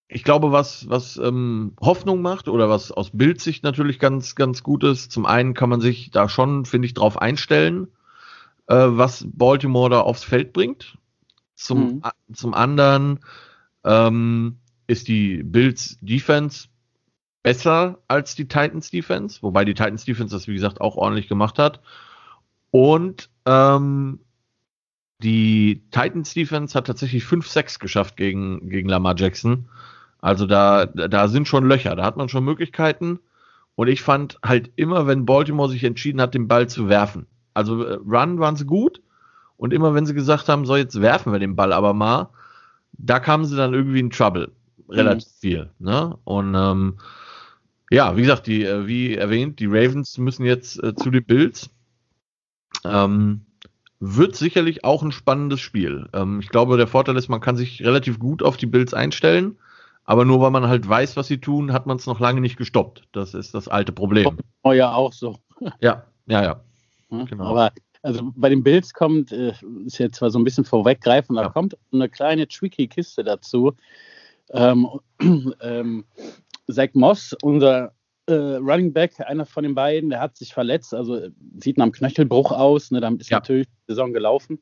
[0.08, 4.84] ich glaube, was, was ähm, Hoffnung macht oder was aus Bildsicht natürlich ganz, ganz gut
[4.84, 7.88] ist, zum einen kann man sich da schon, finde ich, drauf einstellen,
[8.68, 10.98] äh, was Baltimore da aufs Feld bringt.
[11.56, 12.04] Zum, mhm.
[12.34, 13.20] zum anderen
[13.84, 16.68] ähm, ist die Bills Defense
[17.44, 21.60] besser als die Titans Defense, wobei die Titans Defense das, wie gesagt, auch ordentlich gemacht
[21.60, 21.82] hat.
[22.72, 24.20] Und ähm,
[25.22, 29.70] die Titans Defense hat tatsächlich 5-6 geschafft gegen, gegen Lamar Jackson.
[30.22, 33.20] Also da, da sind schon Löcher, da hat man schon Möglichkeiten.
[33.76, 37.26] Und ich fand halt immer, wenn Baltimore sich entschieden hat, den Ball zu werfen.
[37.54, 39.02] Also äh, Run waren sie gut.
[39.58, 42.30] Und immer wenn sie gesagt haben, so jetzt werfen wir den Ball aber mal,
[42.94, 44.52] da kamen sie dann irgendwie in Trouble.
[44.90, 45.40] Relativ mhm.
[45.40, 45.70] viel.
[45.80, 46.18] Ne?
[46.24, 46.98] Und ähm,
[47.92, 51.70] ja, wie gesagt, die, äh, wie erwähnt, die Ravens müssen jetzt äh, zu den Bills.
[52.86, 53.46] Ähm,
[54.00, 56.10] wird sicherlich auch ein spannendes Spiel.
[56.14, 59.58] Ähm, ich glaube, der Vorteil ist, man kann sich relativ gut auf die Bills einstellen,
[60.04, 62.58] aber nur weil man halt weiß, was sie tun, hat man es noch lange nicht
[62.58, 63.04] gestoppt.
[63.14, 64.38] Das ist das alte Problem.
[64.64, 65.38] Oh ja, auch so.
[65.80, 66.62] Ja, ja, ja.
[67.10, 67.46] Hm, genau.
[67.46, 69.54] Aber also bei den Bills kommt, äh,
[69.86, 71.50] ist jetzt zwar so ein bisschen vorweggreifen, da ja.
[71.50, 73.74] kommt eine kleine tricky Kiste dazu.
[74.50, 74.88] Ähm,
[75.62, 76.04] ähm,
[76.70, 77.94] Zach Moss, unser
[78.28, 81.92] äh, Running Back, einer von den beiden, der hat sich verletzt, also sieht nach einem
[81.92, 82.92] Knöchelbruch aus.
[82.92, 83.38] Ne, damit ist ja.
[83.38, 84.60] natürlich die Saison gelaufen.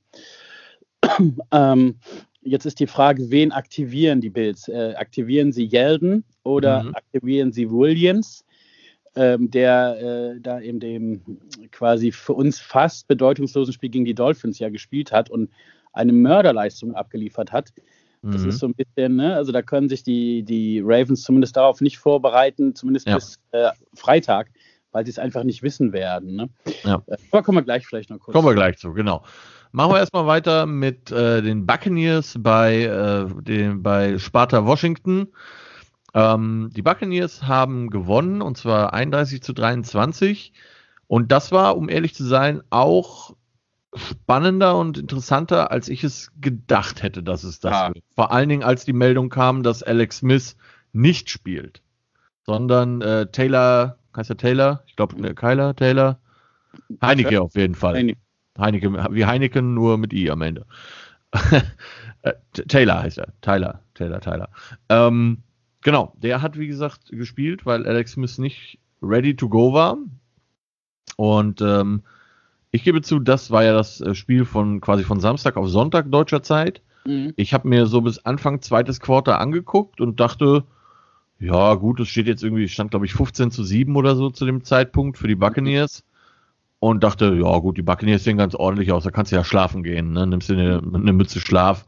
[1.51, 1.99] ähm,
[2.41, 4.67] jetzt ist die Frage, wen aktivieren die Bills?
[4.67, 6.95] Äh, aktivieren sie Yeldon oder mhm.
[6.95, 8.45] aktivieren sie Williams?
[9.13, 11.21] Ähm, der äh, da in dem
[11.71, 15.49] quasi für uns fast bedeutungslosen Spiel gegen die Dolphins ja gespielt hat und
[15.91, 17.73] eine Mörderleistung abgeliefert hat.
[18.23, 18.49] Das mhm.
[18.49, 19.35] ist so ein bisschen, ne?
[19.35, 23.15] also da können sich die, die Ravens zumindest darauf nicht vorbereiten, zumindest ja.
[23.15, 24.51] bis äh, Freitag,
[24.91, 26.35] weil sie es einfach nicht wissen werden.
[26.35, 26.49] Ne?
[26.83, 27.01] Ja.
[27.07, 28.33] Äh, aber kommen wir gleich vielleicht noch kurz.
[28.33, 29.23] Kommen wir gleich zu, genau.
[29.71, 35.29] Machen wir erstmal weiter mit äh, den Buccaneers bei, äh, den, bei Sparta Washington.
[36.13, 40.53] Ähm, die Buccaneers haben gewonnen und zwar 31 zu 23.
[41.07, 43.35] Und das war, um ehrlich zu sein, auch
[43.95, 47.87] spannender und interessanter, als ich es gedacht hätte, dass es das ja.
[47.93, 48.03] wird.
[48.15, 50.55] Vor allen Dingen, als die Meldung kam, dass Alex Smith
[50.93, 51.81] nicht spielt,
[52.45, 54.83] sondern äh, Taylor, heißt er Taylor?
[54.87, 56.19] Ich glaube, äh, Kyler, Taylor.
[57.01, 57.95] Heineke auf jeden Fall.
[57.95, 58.19] Heineke.
[58.57, 60.65] Heineke, wie Heineken, nur mit I am Ende.
[62.23, 62.33] Äh,
[62.67, 63.33] Taylor heißt er.
[63.41, 64.49] Tyler, Taylor, Tyler.
[64.89, 65.41] Ähm,
[65.81, 69.97] genau, der hat, wie gesagt, gespielt, weil Alex Smith nicht ready to go war.
[71.15, 72.03] Und ähm,
[72.71, 76.09] ich gebe zu, das war ja das äh, Spiel von quasi von Samstag auf Sonntag
[76.09, 76.81] deutscher Zeit.
[77.05, 77.33] Mhm.
[77.35, 80.63] Ich habe mir so bis Anfang zweites Quarter angeguckt und dachte,
[81.39, 84.45] ja gut, es steht jetzt irgendwie, stand glaube ich 15 zu 7 oder so zu
[84.45, 86.03] dem Zeitpunkt für die Buccaneers.
[86.79, 89.83] Und dachte, ja gut, die Buccaneers sehen ganz ordentlich aus, da kannst du ja schlafen
[89.83, 90.25] gehen, ne?
[90.25, 91.85] nimmst dir eine, eine Mütze Schlaf.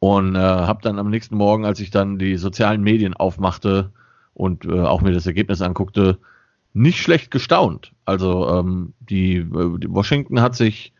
[0.00, 3.92] Und äh, habe dann am nächsten Morgen, als ich dann die sozialen Medien aufmachte
[4.34, 6.18] und äh, auch mir das Ergebnis anguckte,
[6.74, 7.92] nicht schlecht gestaunt.
[8.04, 10.92] Also ähm, die, äh, die, Washington hat sich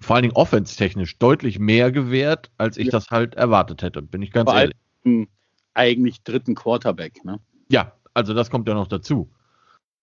[0.00, 2.92] vor allen Dingen offenstechnisch deutlich mehr gewehrt, als ich ja.
[2.92, 4.76] das halt erwartet hätte, bin ich ganz vor ehrlich.
[5.74, 7.40] Eigentlich dritten Quarterback, ne?
[7.68, 9.30] Ja, also das kommt ja noch dazu.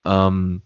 [0.06, 0.62] Ähm,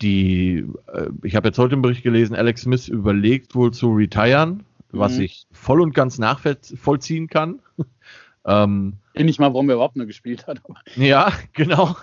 [0.00, 4.64] die, äh, ich habe jetzt heute im Bericht gelesen, Alex Smith überlegt wohl zu retiren,
[4.90, 5.22] was mhm.
[5.22, 7.60] ich voll und ganz nachvollziehen kann.
[8.44, 10.60] ähm, ich nicht mal, warum er überhaupt nur gespielt hat.
[10.96, 11.96] ja, genau.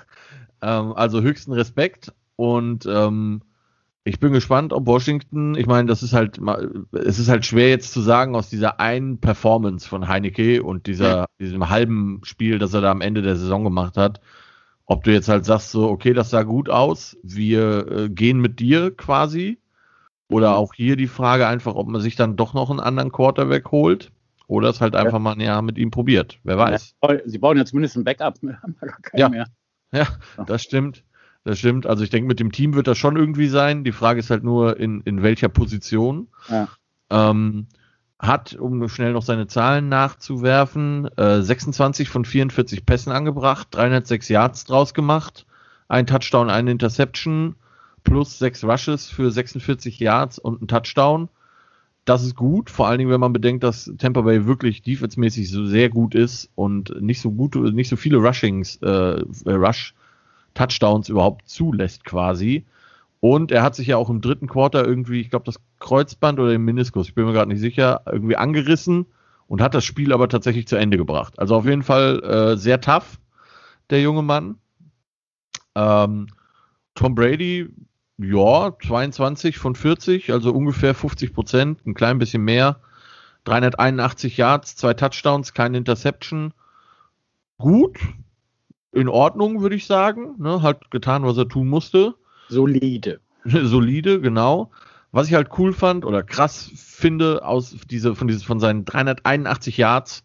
[0.62, 3.42] Ähm, also höchsten Respekt und ähm,
[4.04, 6.40] ich bin gespannt, ob Washington, ich meine, das ist halt,
[6.94, 11.26] es ist halt schwer jetzt zu sagen aus dieser einen Performance von Heineke und dieser,
[11.40, 14.22] diesem halben Spiel, das er da am Ende der Saison gemacht hat,
[14.86, 18.60] ob du jetzt halt sagst so, okay, das sah gut aus, wir äh, gehen mit
[18.60, 19.60] dir quasi,
[20.30, 23.72] oder auch hier die Frage einfach, ob man sich dann doch noch einen anderen Quarterback
[23.72, 24.12] holt
[24.48, 26.40] oder es halt einfach mal ein Jahr mit ihm probiert.
[26.44, 26.96] Wer weiß.
[27.26, 28.36] Sie bauen ja zumindest ein Backup.
[29.14, 29.30] ja.
[29.30, 29.48] Mehr.
[29.92, 30.08] Ja,
[30.46, 31.04] das stimmt.
[31.44, 31.88] Das stimmt.
[31.88, 33.84] Also ich denke, mit dem Team wird das schon irgendwie sein.
[33.84, 36.28] Die Frage ist halt nur, in, in welcher Position.
[36.50, 36.68] Ja.
[37.10, 37.68] Ähm,
[38.20, 44.66] hat, um schnell noch seine Zahlen nachzuwerfen, äh, 26 von 44 Pässen angebracht, 306 Yards
[44.66, 45.46] draus gemacht,
[45.88, 47.56] ein Touchdown, eine Interception,
[48.04, 51.30] plus sechs Rushes für 46 Yards und ein Touchdown.
[52.06, 55.66] Das ist gut, vor allen Dingen, wenn man bedenkt, dass Tampa Bay wirklich defensemäßig so
[55.66, 59.94] sehr gut ist und nicht so gut, nicht so viele Rushings, äh, Rush
[60.56, 62.66] Touchdowns überhaupt zulässt quasi.
[63.20, 66.52] Und er hat sich ja auch im dritten Quarter irgendwie, ich glaube, das Kreuzband oder
[66.52, 69.06] den Meniskus, ich bin mir gerade nicht sicher, irgendwie angerissen
[69.48, 71.38] und hat das Spiel aber tatsächlich zu Ende gebracht.
[71.38, 73.20] Also auf jeden Fall äh, sehr tough,
[73.90, 74.56] der junge Mann.
[75.76, 76.28] Ähm,
[76.96, 77.70] Tom Brady,
[78.20, 82.82] ja, 22 von 40, also ungefähr 50 Prozent, ein klein bisschen mehr.
[83.46, 86.54] 381 Yards, zwei Touchdowns, keine Interception.
[87.58, 87.98] Gut,
[88.92, 90.36] in Ordnung, würde ich sagen.
[90.38, 92.16] Ne, hat getan, was er tun musste.
[92.50, 93.22] Solide.
[93.46, 94.72] Solide, genau.
[95.12, 99.78] Was ich halt cool fand oder krass finde aus diese von diese, von seinen 381
[99.78, 100.24] Yards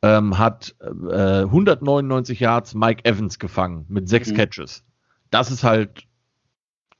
[0.00, 4.36] ähm, hat äh, 199 Yards Mike Evans gefangen mit sechs mhm.
[4.36, 4.84] Catches.
[5.30, 6.04] Das ist halt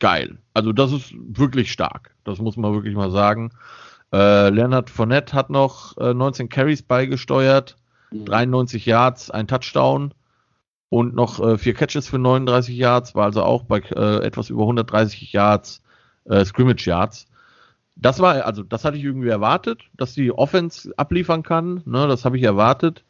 [0.02, 0.38] geil.
[0.52, 2.10] Also das ist wirklich stark.
[2.24, 3.52] Das muss man wirklich mal sagen.
[4.12, 7.76] Äh, Leonard Fournette hat noch äh, 19 Carries beigesteuert,
[8.10, 8.24] mhm.
[8.24, 10.12] 93 Yards, ein Touchdown
[10.88, 14.62] und noch äh, vier Catches für 39 Yards, war also auch bei äh, etwas über
[14.62, 15.82] 130 Yards
[16.24, 17.28] äh, Scrimmage Yards.
[17.94, 21.80] Das war, also das hatte ich irgendwie erwartet, dass die Offense abliefern kann.
[21.84, 23.04] Ne, das habe ich erwartet.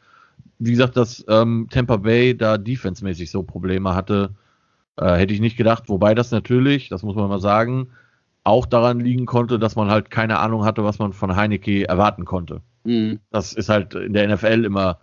[0.59, 4.35] Wie gesagt, dass ähm, Tampa Bay da defensemäßig so Probleme hatte,
[4.97, 5.83] äh, hätte ich nicht gedacht.
[5.87, 7.89] Wobei das natürlich, das muss man mal sagen,
[8.43, 12.25] auch daran liegen konnte, dass man halt keine Ahnung hatte, was man von Heineke erwarten
[12.25, 12.61] konnte.
[12.83, 13.19] Mhm.
[13.31, 14.99] Das ist halt in der NFL immer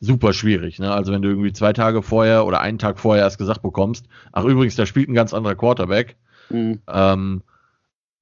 [0.00, 0.78] super schwierig.
[0.78, 0.92] Ne?
[0.92, 4.44] Also wenn du irgendwie zwei Tage vorher oder einen Tag vorher erst gesagt bekommst, ach
[4.44, 6.16] übrigens, da spielt ein ganz anderer Quarterback,
[6.48, 6.80] mhm.
[6.88, 7.42] ähm,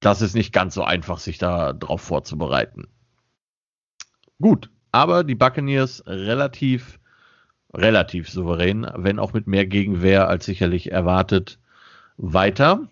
[0.01, 2.87] das ist nicht ganz so einfach, sich da drauf vorzubereiten.
[4.41, 6.98] Gut, aber die Buccaneers relativ,
[7.73, 11.59] relativ souverän, wenn auch mit mehr Gegenwehr als sicherlich erwartet,
[12.17, 12.87] weiter.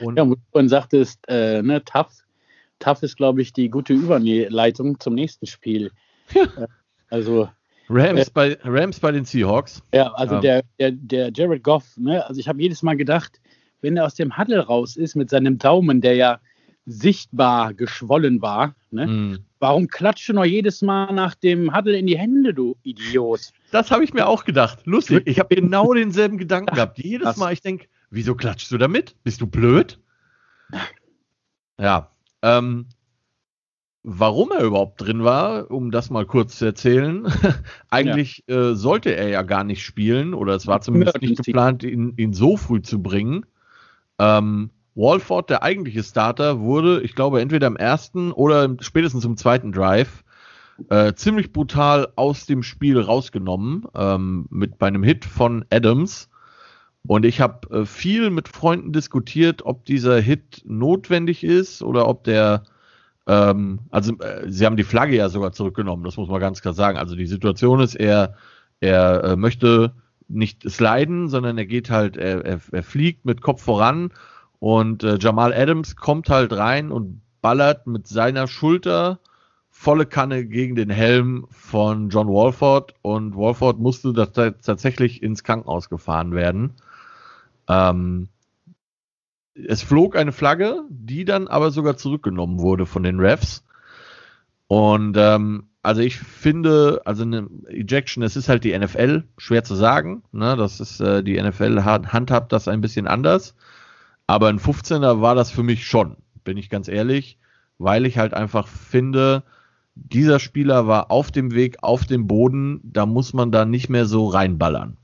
[0.00, 2.24] Und ja, wo du vorhin sagtest, äh, ne, tough,
[2.78, 5.90] tough ist, glaube ich, die gute Überleitung zum nächsten Spiel.
[6.32, 6.42] Ja.
[6.42, 6.68] Äh,
[7.10, 7.48] also
[7.88, 9.82] Rams, äh, bei, Rams bei den Seahawks.
[9.92, 10.40] Ja, also ähm.
[10.40, 13.40] der, der, der Jared Goff, ne, also ich habe jedes Mal gedacht,
[13.82, 16.40] wenn er aus dem Huddle raus ist mit seinem Daumen, der ja
[16.86, 19.38] sichtbar geschwollen war, ne, mm.
[19.58, 23.52] warum klatscht du noch jedes Mal nach dem Huddle in die Hände, du Idiot?
[23.70, 24.80] Das habe ich mir auch gedacht.
[24.84, 25.22] Lustig.
[25.26, 26.98] Ich habe genau denselben Gedanken gehabt.
[26.98, 29.16] Jedes Mal, ich denke, wieso klatschst du damit?
[29.24, 29.98] Bist du blöd?
[31.78, 32.10] Ja.
[32.42, 32.86] Ähm,
[34.04, 37.26] warum er überhaupt drin war, um das mal kurz zu erzählen.
[37.90, 38.70] Eigentlich ja.
[38.70, 42.34] äh, sollte er ja gar nicht spielen oder es war zumindest nicht geplant, ihn, ihn
[42.34, 43.46] so früh zu bringen.
[44.18, 49.72] Ähm, Walford, der eigentliche Starter, wurde, ich glaube, entweder im ersten oder spätestens im zweiten
[49.72, 50.24] Drive
[50.88, 56.28] äh, ziemlich brutal aus dem Spiel rausgenommen ähm, mit bei einem Hit von Adams.
[57.06, 62.24] Und ich habe äh, viel mit Freunden diskutiert, ob dieser Hit notwendig ist oder ob
[62.24, 62.64] der
[63.26, 66.74] ähm, also äh, sie haben die Flagge ja sogar zurückgenommen, das muss man ganz klar
[66.74, 66.98] sagen.
[66.98, 68.34] Also die Situation ist, er,
[68.80, 69.94] er äh, möchte
[70.28, 74.10] nicht sliden, sondern er geht halt, er, er, er fliegt mit Kopf voran
[74.64, 79.18] und äh, Jamal Adams kommt halt rein und ballert mit seiner Schulter
[79.68, 86.32] volle Kanne gegen den Helm von John Walford und Walford musste tatsächlich ins Krankenhaus gefahren
[86.32, 86.72] werden.
[87.68, 88.28] Ähm,
[89.52, 93.64] es flog eine Flagge, die dann aber sogar zurückgenommen wurde von den Refs.
[94.66, 99.74] Und ähm, also ich finde, also eine Ejection, es ist halt die NFL, schwer zu
[99.74, 100.22] sagen.
[100.32, 100.56] Ne?
[100.56, 103.54] Das ist äh, die NFL handhabt das ein bisschen anders.
[104.26, 107.38] Aber ein 15er war das für mich schon, bin ich ganz ehrlich,
[107.78, 109.42] weil ich halt einfach finde,
[109.94, 114.06] dieser Spieler war auf dem Weg auf dem Boden, da muss man da nicht mehr
[114.06, 114.96] so reinballern.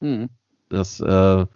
[0.00, 0.28] Mhm.
[0.68, 1.46] Das äh,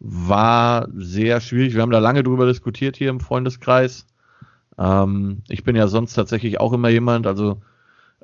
[0.00, 1.74] war sehr schwierig.
[1.74, 4.06] Wir haben da lange drüber diskutiert hier im Freundeskreis.
[4.78, 7.60] Ähm, ich bin ja sonst tatsächlich auch immer jemand, also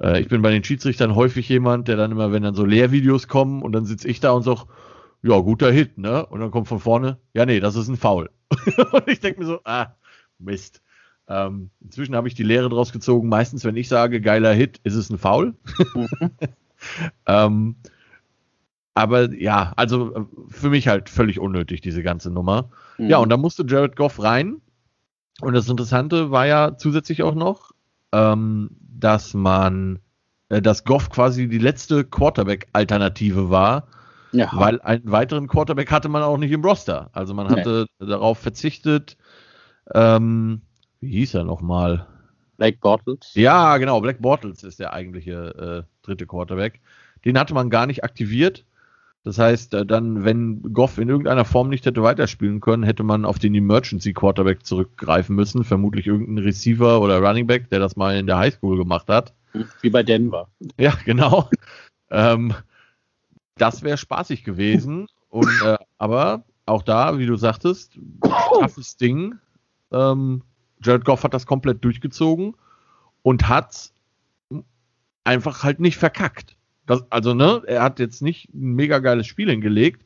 [0.01, 3.29] äh, ich bin bei den Schiedsrichtern häufig jemand, der dann immer, wenn dann so Lehrvideos
[3.29, 4.67] kommen und dann sitze ich da und sag,
[5.25, 6.27] ja, guter Hit, ne?
[6.27, 8.31] Und dann kommt von vorne, ja, nee, das ist ein Foul.
[8.93, 9.95] und ich denke mir so, ah,
[10.39, 10.83] Mist.
[11.27, 13.31] Ähm, inzwischen habe ich die Lehre draus gezogen.
[13.31, 15.55] Meistens, wenn ich sage, geiler Hit, ist es ein Foul.
[17.25, 17.77] Ähm,
[18.93, 22.69] aber ja, also äh, für mich halt völlig unnötig, diese ganze Nummer.
[22.99, 23.09] Mhm.
[23.09, 24.61] Ja, und da musste Jared Goff rein.
[25.41, 27.73] Und das Interessante war ja zusätzlich auch noch,
[28.13, 29.99] ähm, dass man,
[30.51, 33.89] äh, dass Goff quasi die letzte Quarterback-Alternative war,
[34.35, 34.51] ja.
[34.53, 37.11] weil einen weiteren Quarterback hatte man auch nicht im Roster.
[37.13, 38.07] Also man hatte nee.
[38.07, 39.17] darauf verzichtet,
[39.93, 40.63] ähm,
[41.01, 42.07] wie hieß er nochmal?
[42.57, 43.33] Blake Bortles?
[43.35, 46.81] Ja, genau, Black Bortles ist der eigentliche äh, dritte Quarterback.
[47.25, 48.65] Den hatte man gar nicht aktiviert.
[49.25, 53.25] Das heißt, äh, dann, wenn Goff in irgendeiner Form nicht hätte weiterspielen können, hätte man
[53.25, 55.65] auf den Emergency Quarterback zurückgreifen müssen.
[55.65, 59.33] Vermutlich irgendein Receiver oder Running Back, der das mal in der Highschool gemacht hat.
[59.81, 60.49] Wie bei Denver.
[60.79, 61.49] Ja, genau.
[62.11, 62.55] ähm,
[63.57, 65.07] das wäre spaßig gewesen.
[65.29, 69.35] Und, äh, aber auch da, wie du sagtest, toughes Ding.
[69.93, 70.43] Ähm,
[70.83, 72.57] Jared Goff hat das komplett durchgezogen
[73.23, 73.93] und hat
[75.25, 76.57] einfach halt nicht verkackt.
[76.87, 80.05] Das, also, ne, er hat jetzt nicht ein mega geiles Spiel hingelegt.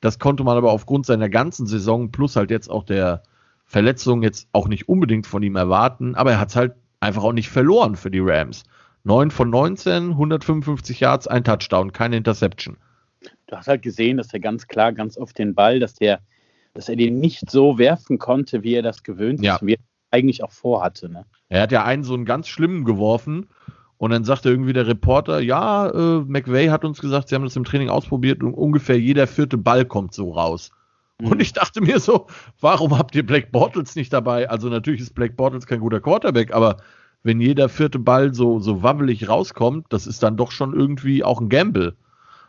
[0.00, 3.22] Das konnte man aber aufgrund seiner ganzen Saison plus halt jetzt auch der
[3.64, 6.14] Verletzung jetzt auch nicht unbedingt von ihm erwarten.
[6.14, 8.64] Aber er hat es halt einfach auch nicht verloren für die Rams.
[9.04, 12.76] 9 von 19, 155 Yards, ein Touchdown, keine Interception.
[13.46, 16.20] Du hast halt gesehen, dass er ganz klar, ganz oft den Ball, dass der,
[16.74, 19.56] dass er den nicht so werfen konnte, wie er das gewöhnt ja.
[19.56, 19.80] ist, wie er
[20.10, 21.08] eigentlich auch vorhatte.
[21.08, 21.24] Ne?
[21.48, 23.48] Er hat ja einen so einen ganz schlimmen geworfen
[23.96, 27.56] und dann sagte irgendwie der Reporter, ja, äh, McVay hat uns gesagt, sie haben das
[27.56, 30.70] im Training ausprobiert und ungefähr jeder vierte Ball kommt so raus.
[31.20, 31.32] Mhm.
[31.32, 32.26] Und ich dachte mir so,
[32.60, 34.48] warum habt ihr Black Bortles nicht dabei?
[34.48, 36.76] Also natürlich ist Black Bortles kein guter Quarterback, aber
[37.22, 41.40] wenn jeder vierte Ball so, so wabbelig rauskommt, das ist dann doch schon irgendwie auch
[41.40, 41.96] ein Gamble.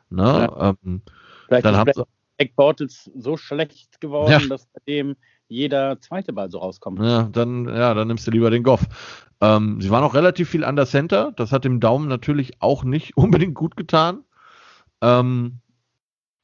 [0.09, 0.23] Ne?
[0.23, 0.75] Ja.
[0.83, 1.01] Ähm,
[1.47, 2.01] Vielleicht dann ist
[2.37, 4.39] Black, Bortles so schlecht geworden, ja.
[4.47, 5.15] dass bei dem
[5.47, 6.99] jeder zweite Ball so rauskommt.
[6.99, 8.85] Ja, dann, ja, dann nimmst du lieber den Goff.
[9.41, 11.33] Ähm, sie waren auch relativ viel an der Center.
[11.35, 14.23] Das hat dem Daumen natürlich auch nicht unbedingt gut getan.
[15.01, 15.59] Ähm,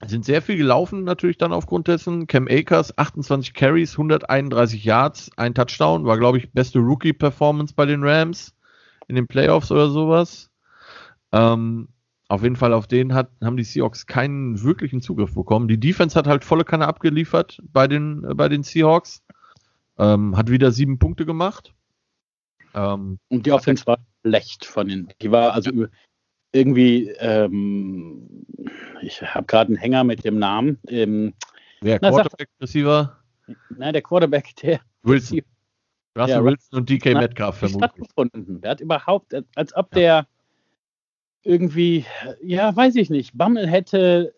[0.05, 2.27] sind sehr viel gelaufen, natürlich dann aufgrund dessen.
[2.27, 6.05] Cam Akers, 28 Carries, 131 Yards, ein Touchdown.
[6.05, 8.53] War, glaube ich, beste Rookie-Performance bei den Rams
[9.07, 10.49] in den Playoffs oder sowas.
[11.31, 11.87] Ähm,
[12.27, 15.67] auf jeden Fall auf den hat, haben die Seahawks keinen wirklichen Zugriff bekommen.
[15.67, 19.23] Die Defense hat halt volle Kanne abgeliefert bei den, äh, bei den Seahawks.
[19.97, 21.73] Ähm, hat wieder sieben Punkte gemacht.
[22.73, 25.13] Ähm, Und die Offense war schlecht von den.
[25.21, 25.71] Die war also
[26.55, 28.45] irgendwie, ähm,
[29.01, 30.79] ich habe gerade einen Hänger mit dem Namen.
[30.87, 31.33] Ähm,
[31.81, 31.99] Wer?
[31.99, 33.17] Quarterback, Receiver?
[33.69, 34.79] Nein, der Quarterback, der.
[35.03, 35.41] Wilson.
[36.17, 38.07] Russell ja, Wilson und DK Metcalf vermutlich.
[38.61, 40.25] Der hat überhaupt, als ob der
[41.43, 42.05] irgendwie,
[42.41, 44.33] ja, weiß ich nicht, Bammel hätte,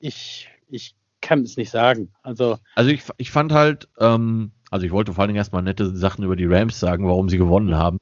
[0.00, 2.10] ich, ich kann es nicht sagen.
[2.22, 5.94] Also, also ich, ich fand halt, ähm, also ich wollte vor allen Dingen erstmal nette
[5.96, 7.98] Sachen über die Rams sagen, warum sie gewonnen haben.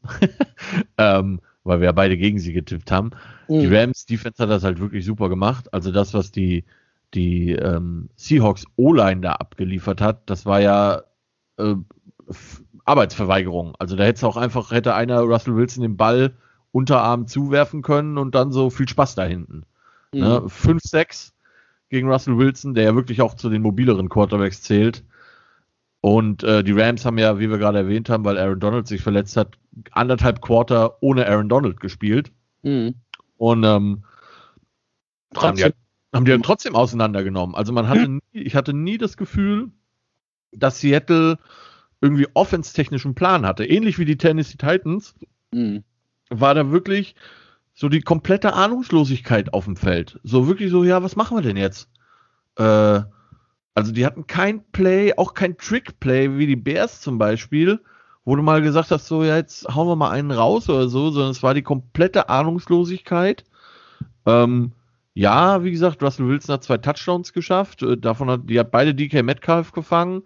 [0.98, 3.10] ähm, weil wir ja beide gegen sie getippt haben.
[3.46, 3.60] Mhm.
[3.60, 5.72] Die Rams Defense hat das halt wirklich super gemacht.
[5.72, 6.64] Also das, was die,
[7.14, 11.02] die ähm, Seahawks O-Line da abgeliefert hat, das war ja
[11.58, 11.74] äh,
[12.84, 13.74] Arbeitsverweigerung.
[13.78, 16.32] Also da hätte es auch einfach, hätte einer Russell Wilson den Ball
[16.72, 19.64] Unterarm zuwerfen können und dann so viel Spaß da hinten.
[20.12, 20.20] Mhm.
[20.20, 20.42] Ne?
[20.46, 21.32] 5-6
[21.90, 25.04] gegen Russell Wilson, der ja wirklich auch zu den mobileren Quarterbacks zählt.
[26.00, 29.02] Und äh, die Rams haben ja, wie wir gerade erwähnt haben, weil Aaron Donald sich
[29.02, 29.58] verletzt hat,
[29.90, 32.30] anderthalb Quarter ohne Aaron Donald gespielt.
[32.62, 32.94] Mhm.
[33.36, 34.04] Und ähm,
[35.36, 35.64] haben, die,
[36.12, 37.54] haben die dann trotzdem auseinandergenommen.
[37.56, 39.70] Also man hatte nie, ich hatte nie das Gefühl,
[40.52, 41.38] dass Seattle
[42.00, 43.64] irgendwie offenstechnischen Plan hatte.
[43.64, 45.14] Ähnlich wie die Tennessee Titans.
[45.52, 45.82] Mhm
[46.30, 47.14] war da wirklich
[47.74, 50.18] so die komplette Ahnungslosigkeit auf dem Feld.
[50.24, 51.88] So wirklich so, ja, was machen wir denn jetzt?
[52.56, 53.02] Äh,
[53.78, 57.78] also die hatten kein Play, auch kein Trick-Play, wie die Bears zum Beispiel,
[58.24, 61.12] wo du mal gesagt hast, so, ja, jetzt hauen wir mal einen raus oder so,
[61.12, 63.44] sondern es war die komplette Ahnungslosigkeit.
[64.26, 64.72] Ähm,
[65.14, 67.84] ja, wie gesagt, Russell Wilson hat zwei Touchdowns geschafft.
[67.84, 70.24] Äh, davon hat, die hat beide DK Metcalf gefangen.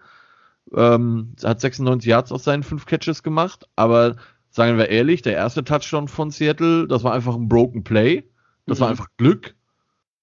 [0.75, 4.15] Ähm, hat 96 Yards aus seinen fünf Catches gemacht, aber
[4.49, 8.27] sagen wir ehrlich, der erste Touchdown von Seattle, das war einfach ein Broken Play.
[8.65, 8.81] Das mhm.
[8.81, 9.53] war einfach Glück.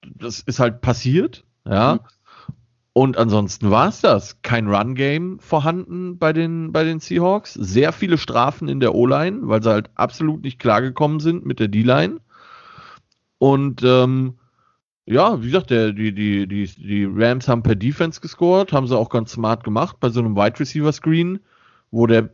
[0.02, 1.94] Das ist halt passiert, ja.
[1.94, 2.00] Mhm.
[2.92, 4.42] Und ansonsten war es das.
[4.42, 7.54] Kein Run-Game vorhanden bei den, bei den Seahawks.
[7.54, 11.68] Sehr viele Strafen in der O-Line, weil sie halt absolut nicht klargekommen sind mit der
[11.68, 12.20] D-Line.
[13.38, 14.34] Und ähm,
[15.06, 18.96] ja, wie gesagt, der, die, die, die, die Rams haben per Defense gescored, haben sie
[18.96, 21.40] auch ganz smart gemacht bei so einem Wide Receiver Screen,
[21.90, 22.30] wo der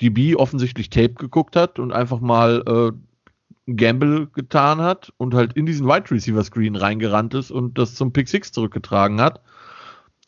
[0.00, 5.66] DB offensichtlich Tape geguckt hat und einfach mal äh, Gamble getan hat und halt in
[5.66, 9.40] diesen Wide Receiver Screen reingerannt ist und das zum Pick 6 zurückgetragen hat.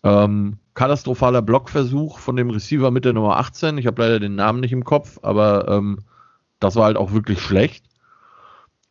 [0.03, 3.79] Ähm, katastrophaler Blockversuch von dem Receiver mit der Nummer 18.
[3.79, 5.99] Ich habe leider den Namen nicht im Kopf, aber ähm,
[6.59, 7.85] das war halt auch wirklich schlecht.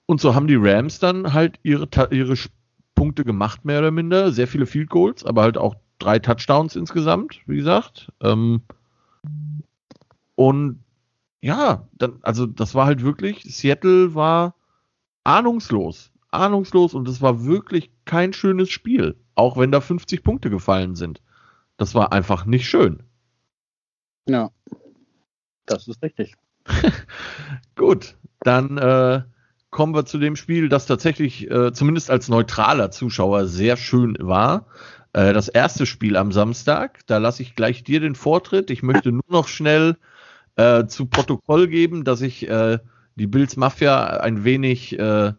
[0.05, 2.36] Und so haben die Rams dann halt ihre, ihre
[2.95, 4.32] Punkte gemacht, mehr oder minder.
[4.32, 8.12] Sehr viele Field Goals, aber halt auch drei Touchdowns insgesamt, wie gesagt.
[8.22, 8.62] Ähm,
[10.36, 10.84] und
[11.41, 14.55] ja, dann, also das war halt wirklich, Seattle war
[15.24, 16.12] ahnungslos.
[16.32, 19.18] Ahnungslos und es war wirklich kein schönes Spiel.
[19.36, 21.22] Auch wenn da 50 Punkte gefallen sind.
[21.78, 23.03] Das war einfach nicht schön.
[24.28, 24.49] Ja.
[25.68, 26.34] Das ist richtig.
[27.76, 29.22] Gut, dann äh,
[29.70, 34.66] kommen wir zu dem Spiel, das tatsächlich äh, zumindest als neutraler Zuschauer sehr schön war.
[35.14, 37.05] Äh, das erste Spiel am Samstag.
[37.05, 38.72] Da lasse ich gleich dir den Vortritt.
[38.72, 39.97] Ich möchte nur noch schnell
[40.55, 42.80] äh, zu Protokoll geben, dass ich äh,
[43.14, 45.34] die Bills Mafia ein wenig äh,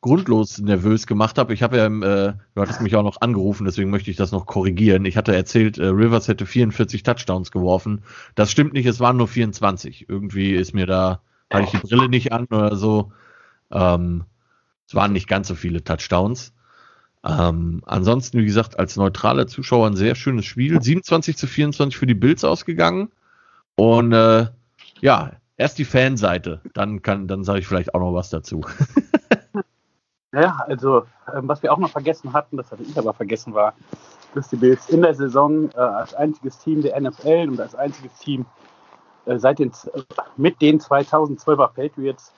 [0.00, 1.54] grundlos nervös gemacht habe.
[1.54, 4.46] Ich habe ja, äh, du hattest mich auch noch angerufen, deswegen möchte ich das noch
[4.46, 5.04] korrigieren.
[5.04, 8.02] Ich hatte erzählt, äh, Rivers hätte 44 Touchdowns geworfen.
[8.34, 10.08] Das stimmt nicht, es waren nur 24.
[10.08, 11.20] Irgendwie ist mir da,
[11.50, 13.12] hatte ich die Brille nicht an oder so.
[13.70, 14.24] Ähm,
[14.86, 16.52] es waren nicht ganz so viele Touchdowns.
[17.26, 20.80] Ähm, ansonsten, wie gesagt, als neutraler Zuschauer ein sehr schönes Spiel.
[20.80, 23.08] 27 zu 24 für die Bills ausgegangen.
[23.74, 24.46] Und äh,
[25.00, 28.64] ja, erst die Fanseite, dann kann, dann sage ich vielleicht auch noch was dazu.
[30.40, 33.72] ja, also ähm, was wir auch noch vergessen hatten, das hatte ich aber vergessen, war,
[34.34, 38.12] dass die Bills in der Saison äh, als einziges Team der NFL und als einziges
[38.18, 38.44] Team
[39.24, 39.72] äh, seit den
[40.36, 42.32] mit den 2012er Patriots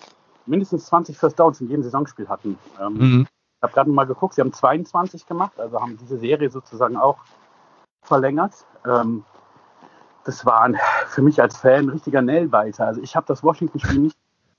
[0.47, 2.57] mindestens 20 First Downs in jedem Saisonspiel hatten.
[2.81, 3.27] Ähm, mhm.
[3.57, 7.19] Ich habe gerade mal geguckt, sie haben 22 gemacht, also haben diese Serie sozusagen auch
[8.03, 8.55] verlängert.
[8.87, 9.25] Ähm,
[10.25, 10.71] das war
[11.09, 12.87] für mich als Fan ein richtiger Nailbiter.
[12.87, 14.17] Also ich habe das Washington-Spiel nicht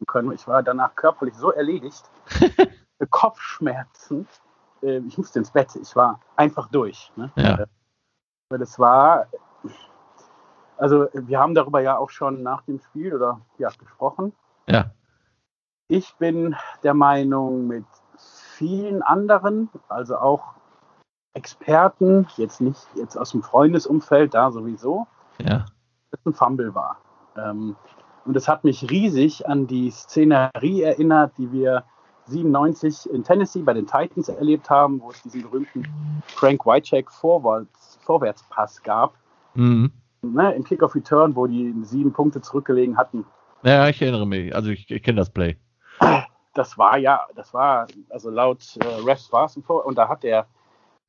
[0.08, 0.32] können.
[0.34, 2.04] Ich war danach körperlich so erledigt.
[3.08, 4.28] Kopfschmerzen.
[4.82, 5.76] Äh, ich musste ins Bett.
[5.76, 7.12] Ich war einfach durch.
[7.16, 7.32] Ne?
[7.36, 7.66] Ja.
[8.50, 9.28] Weil es war,
[10.78, 14.34] also wir haben darüber ja auch schon nach dem Spiel oder ja gesprochen.
[14.68, 14.92] Ja.
[15.88, 17.86] Ich bin der Meinung, mit
[18.58, 20.54] vielen anderen, also auch
[21.34, 25.08] Experten, jetzt nicht jetzt aus dem Freundesumfeld, da sowieso,
[25.40, 25.66] ja.
[26.12, 26.98] dass ein Fumble war.
[27.38, 27.76] Ähm,
[28.26, 31.84] und das hat mich riesig an die Szenerie erinnert, die wir
[32.30, 35.88] 97 in Tennessee bei den Titans erlebt haben, wo es diesen berühmten
[36.28, 39.14] Frank Whitecheck Vorwärts, Vorwärtspass gab.
[39.56, 39.92] Mhm.
[40.22, 43.26] Ne, Im Kick of Return, wo die sieben Punkte zurückgelegen hatten.
[43.64, 44.54] Ja, ich erinnere mich.
[44.56, 45.58] Also ich, ich kenne das Play
[46.60, 50.10] das war ja, das war, also laut äh, Refs war es ein Vor und da
[50.10, 50.46] hat der,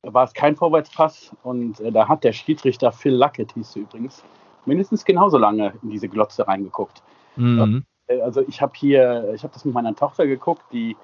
[0.01, 4.23] war es kein Vorwärtspass und äh, da hat der Schiedsrichter Phil Luckett, hieß du übrigens,
[4.65, 7.03] mindestens genauso lange in diese Glotze reingeguckt.
[7.35, 7.85] Mhm.
[8.11, 10.95] Äh, also ich habe hier, ich habe das mit meiner Tochter geguckt, die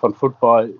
[0.00, 0.78] von Football,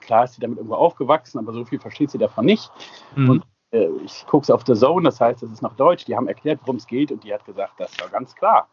[0.00, 2.70] klar ist sie damit irgendwo aufgewachsen, aber so viel versteht sie davon nicht.
[3.16, 3.30] Mhm.
[3.30, 6.16] Und äh, ich gucke es auf der Zone, das heißt, es ist noch Deutsch, die
[6.16, 8.68] haben erklärt, worum es geht und die hat gesagt, das war ganz klar.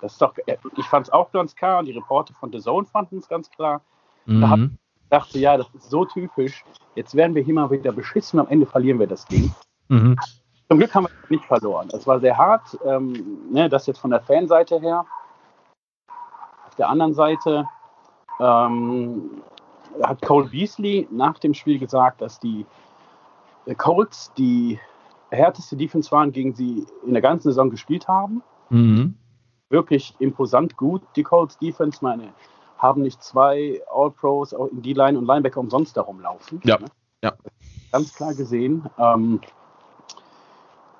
[0.00, 2.60] Das ist doch, äh, ich fand es auch ganz klar und die Reporter von The
[2.60, 3.80] Zone fanden es ganz klar.
[4.26, 4.40] Mhm.
[4.40, 4.60] Da hab,
[5.10, 6.64] dachte, ja, das ist so typisch.
[6.94, 9.52] Jetzt werden wir hier mal wieder beschissen, am Ende verlieren wir das Ding.
[9.88, 10.16] Mhm.
[10.68, 11.88] Zum Glück haben wir nicht verloren.
[11.92, 15.04] Es war sehr hart, ähm, ne, das jetzt von der Fanseite her.
[16.80, 17.68] Auf der anderen Seite
[18.40, 19.42] ähm,
[20.02, 22.64] hat Cole Beasley nach dem Spiel gesagt, dass die
[23.76, 24.78] Colts die
[25.30, 28.42] härteste Defense waren, gegen sie in der ganzen Saison gespielt haben.
[28.70, 29.14] Mhm
[29.70, 31.98] wirklich imposant gut, die Colts Defense.
[32.02, 32.32] Meine,
[32.78, 36.60] haben nicht zwei All-Pros in die Line und Linebacker umsonst darum laufen.
[36.64, 36.78] Ja.
[36.78, 36.86] Ne?
[37.22, 37.32] ja.
[37.92, 38.84] Ganz klar gesehen.
[38.98, 39.40] Ähm,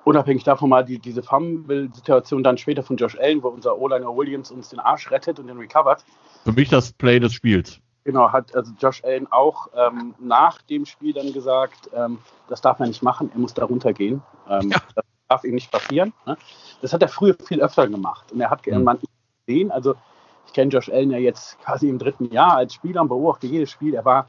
[0.03, 4.51] unabhängig davon mal die, diese Fumble-Situation dann später von Josh Allen, wo unser O-Liner Williams
[4.51, 6.03] uns den Arsch rettet und den recovert.
[6.43, 7.79] Für mich das Play des Spiels.
[8.03, 12.79] Genau, hat also Josh Allen auch ähm, nach dem Spiel dann gesagt, ähm, das darf
[12.79, 14.21] er nicht machen, er muss da runtergehen.
[14.49, 14.77] Ähm, ja.
[14.95, 16.11] Das darf ihm nicht passieren.
[16.25, 16.35] Ne?
[16.81, 18.31] Das hat er früher viel öfter gemacht.
[18.31, 18.99] Und er hat mhm.
[19.45, 19.95] gesehen, also
[20.47, 23.69] ich kenne Josh Allen ja jetzt quasi im dritten Jahr als Spieler und beobachte jedes
[23.69, 23.93] Spiel.
[23.93, 24.27] Er war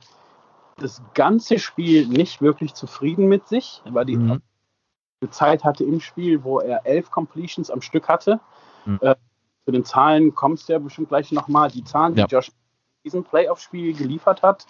[0.77, 3.83] das ganze Spiel nicht wirklich zufrieden mit sich.
[3.85, 4.43] Er war die mhm.
[5.31, 8.41] Zeit hatte im Spiel, wo er elf Completions am Stück hatte.
[8.85, 8.99] Mhm.
[9.03, 9.15] Äh,
[9.65, 11.71] zu den Zahlen kommst du ja bestimmt gleich nochmal.
[11.71, 12.27] Die Zahlen, die ja.
[12.27, 12.55] Josh in
[13.05, 14.67] diesem Playoff-Spiel geliefert hat,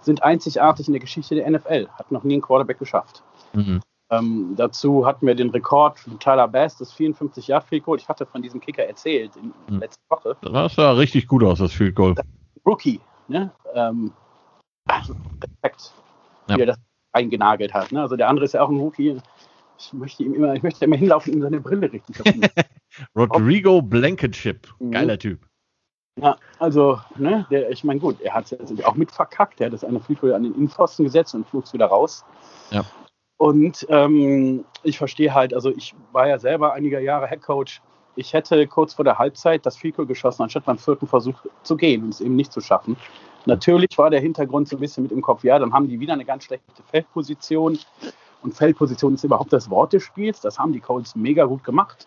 [0.00, 1.88] sind einzigartig in der Geschichte der NFL.
[1.98, 3.22] Hat noch nie ein Quarterback geschafft.
[3.54, 3.80] Mhm.
[4.10, 7.98] Ähm, dazu hatten wir den Rekord von Tyler Bass, das 54 Yard Field Goal.
[7.98, 9.80] Ich hatte von diesem Kicker erzählt in, in hm.
[9.80, 10.36] letzter Woche.
[10.42, 12.14] Das sah richtig gut aus, das Field Goal.
[12.14, 12.26] Das
[12.66, 13.50] Rookie, ne?
[13.74, 14.12] Ähm,
[14.86, 15.92] also Respekt,
[16.48, 16.56] ja.
[16.56, 16.78] wie er das
[17.12, 17.92] eingenagelt hat.
[17.92, 18.02] Ne?
[18.02, 19.16] Also der andere ist ja auch ein Rookie.
[19.86, 22.16] Ich möchte ihm immer, ich möchte immer hinlaufen und ihm seine Brille richtig
[23.16, 24.92] Rodrigo Blankenship, mhm.
[24.92, 25.46] geiler Typ.
[26.20, 29.60] Ja, also, ne, der, ich meine, gut, er hat es auch mit verkackt.
[29.60, 32.24] Er hat das eine Field an den Innenpfosten gesetzt und flog wieder raus.
[32.70, 32.84] Ja.
[33.36, 37.80] Und ähm, ich verstehe halt, also ich war ja selber einige Jahre Headcoach.
[38.16, 42.04] Ich hätte kurz vor der Halbzeit das Fico geschossen, anstatt beim vierten Versuch zu gehen
[42.04, 42.96] und es eben nicht zu schaffen.
[43.46, 46.12] Natürlich war der Hintergrund so ein bisschen mit im Kopf, ja, dann haben die wieder
[46.12, 47.78] eine ganz schlechte Feldposition.
[48.44, 50.40] Und Feldposition ist überhaupt das Wort des Spiels.
[50.40, 52.06] Das haben die Colts mega gut gemacht.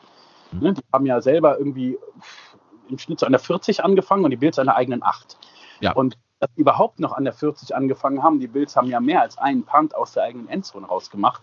[0.52, 0.76] Mhm.
[0.76, 1.98] Die haben ja selber irgendwie
[2.90, 5.38] im Schnitt zu einer 40 angefangen und die Bills einer eigenen 8.
[5.82, 5.92] Ja.
[5.94, 8.40] Und dass sie überhaupt noch an der 40 angefangen haben.
[8.40, 11.42] Die Bills haben ja mehr als einen Punt aus der eigenen Endzone rausgemacht.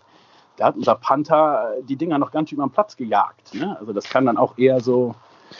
[0.55, 3.53] Da hat unser Panther äh, die Dinger noch ganz schön über den Platz gejagt.
[3.53, 3.77] Ne?
[3.77, 5.13] Also das kann dann auch eher so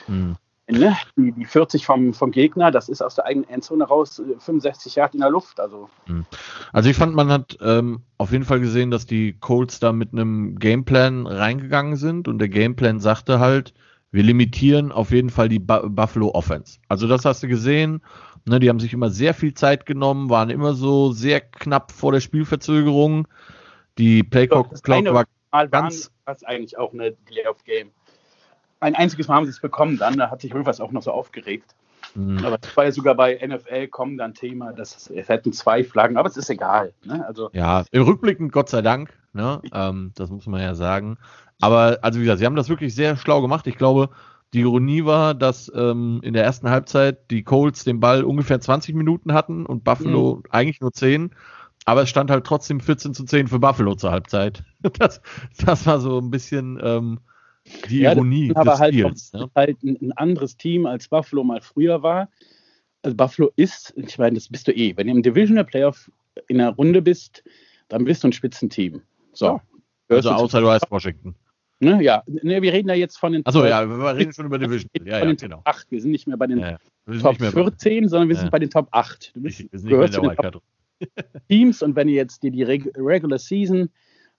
[0.07, 0.35] Mhm.
[0.67, 0.97] Ne?
[1.15, 5.13] Die, die 40 vom, vom Gegner, das ist aus der eigenen Endzone raus 65 Jahre
[5.13, 5.59] in der Luft.
[5.59, 6.25] Also, hm.
[6.73, 10.11] also ich fand, man hat ähm, auf jeden Fall gesehen, dass die Colts da mit
[10.11, 13.75] einem Gameplan reingegangen sind und der Gameplan sagte halt,
[14.11, 16.79] wir limitieren auf jeden Fall die Bu Buffalo Offense.
[16.87, 18.01] Also das hast du gesehen.
[18.45, 22.11] Ne, die haben sich immer sehr viel Zeit genommen, waren immer so sehr knapp vor
[22.11, 23.27] der Spielverzögerung.
[23.97, 25.25] Die Playclock war
[25.67, 26.11] ganz...
[26.25, 27.91] Das eigentlich auch eine Playoff-Game
[28.79, 31.11] ein einziges Mal haben sie es bekommen dann, da hat sich Rivers auch noch so
[31.11, 31.75] aufgeregt.
[32.13, 32.45] Mhm.
[32.45, 36.17] Aber das war ja sogar bei NFL kommen dann Thema, dass es hätten zwei Flaggen,
[36.17, 36.93] aber es ist egal.
[37.03, 37.25] Ne?
[37.27, 39.61] Also, ja, im Rückblicken Gott sei Dank, ne?
[39.73, 41.17] ähm, das muss man ja sagen.
[41.61, 43.67] Aber also wie gesagt, sie haben das wirklich sehr schlau gemacht.
[43.67, 44.09] Ich glaube,
[44.53, 48.95] die Ironie war, dass ähm, in der ersten Halbzeit die Colts den Ball ungefähr 20
[48.95, 50.43] Minuten hatten und Buffalo mhm.
[50.49, 51.31] eigentlich nur 10.
[51.85, 54.63] Aber es stand halt trotzdem 14 zu 10 für Buffalo zur Halbzeit.
[54.99, 55.19] Das,
[55.65, 57.19] das war so ein bisschen ähm,
[57.89, 59.33] die ja, Ironie des aber halt Spiels.
[59.33, 59.49] Ne?
[59.55, 62.29] halt ein, anderes Team als Buffalo mal früher war.
[63.01, 64.95] Also Buffalo ist, ich meine, das bist du eh.
[64.95, 66.11] Wenn du im Divisional Playoff
[66.47, 67.43] in der Runde bist,
[67.87, 69.01] dann bist du ein Spitzenteam.
[69.33, 69.45] So.
[69.45, 69.61] Ja.
[70.09, 71.35] Also außer du heißt Washington.
[71.79, 73.45] Ne, ja, ne, wir reden ja jetzt von den.
[73.45, 74.89] Achso, ja, wir reden schon über Division.
[75.05, 75.61] Ja, ja, genau.
[75.65, 75.91] 8.
[75.91, 77.19] Wir sind nicht mehr bei den ja, ja.
[77.19, 79.35] Top 14, sondern wir sind bei den Top 8.
[79.35, 80.61] Du bist, wir sind nicht mehr in der Wildcard.
[81.49, 83.89] Teams und wenn ihr jetzt dir die Regular Season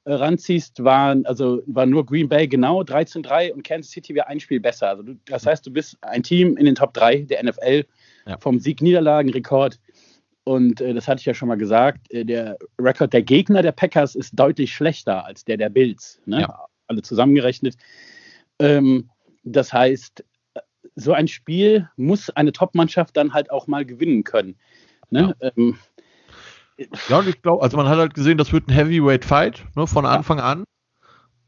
[0.07, 4.61] ranziehst, waren, also war nur Green Bay genau 13-3 und Kansas City wäre ein Spiel
[4.61, 4.89] besser.
[4.89, 7.85] Also du, das heißt, du bist ein Team in den Top 3 der NFL
[8.27, 8.39] ja.
[8.39, 9.81] vom Sieg-Niederlagen-Rekord.
[10.45, 13.73] Und äh, das hatte ich ja schon mal gesagt, äh, der Rekord der Gegner der
[13.73, 16.21] Packers ist deutlich schlechter als der der Bills.
[16.25, 16.43] Ne?
[16.43, 16.67] Ja.
[16.87, 17.77] Alle zusammengerechnet.
[18.61, 19.11] Ähm,
[19.43, 20.25] das heißt,
[20.95, 24.57] so ein Spiel muss eine Top-Mannschaft dann halt auch mal gewinnen können.
[25.11, 25.35] Ne?
[25.41, 25.51] Ja.
[25.57, 25.79] Ähm,
[27.09, 29.87] ja, und ich glaube, also man hat halt gesehen, das wird ein Heavyweight Fight ne,
[29.87, 30.65] von Anfang an.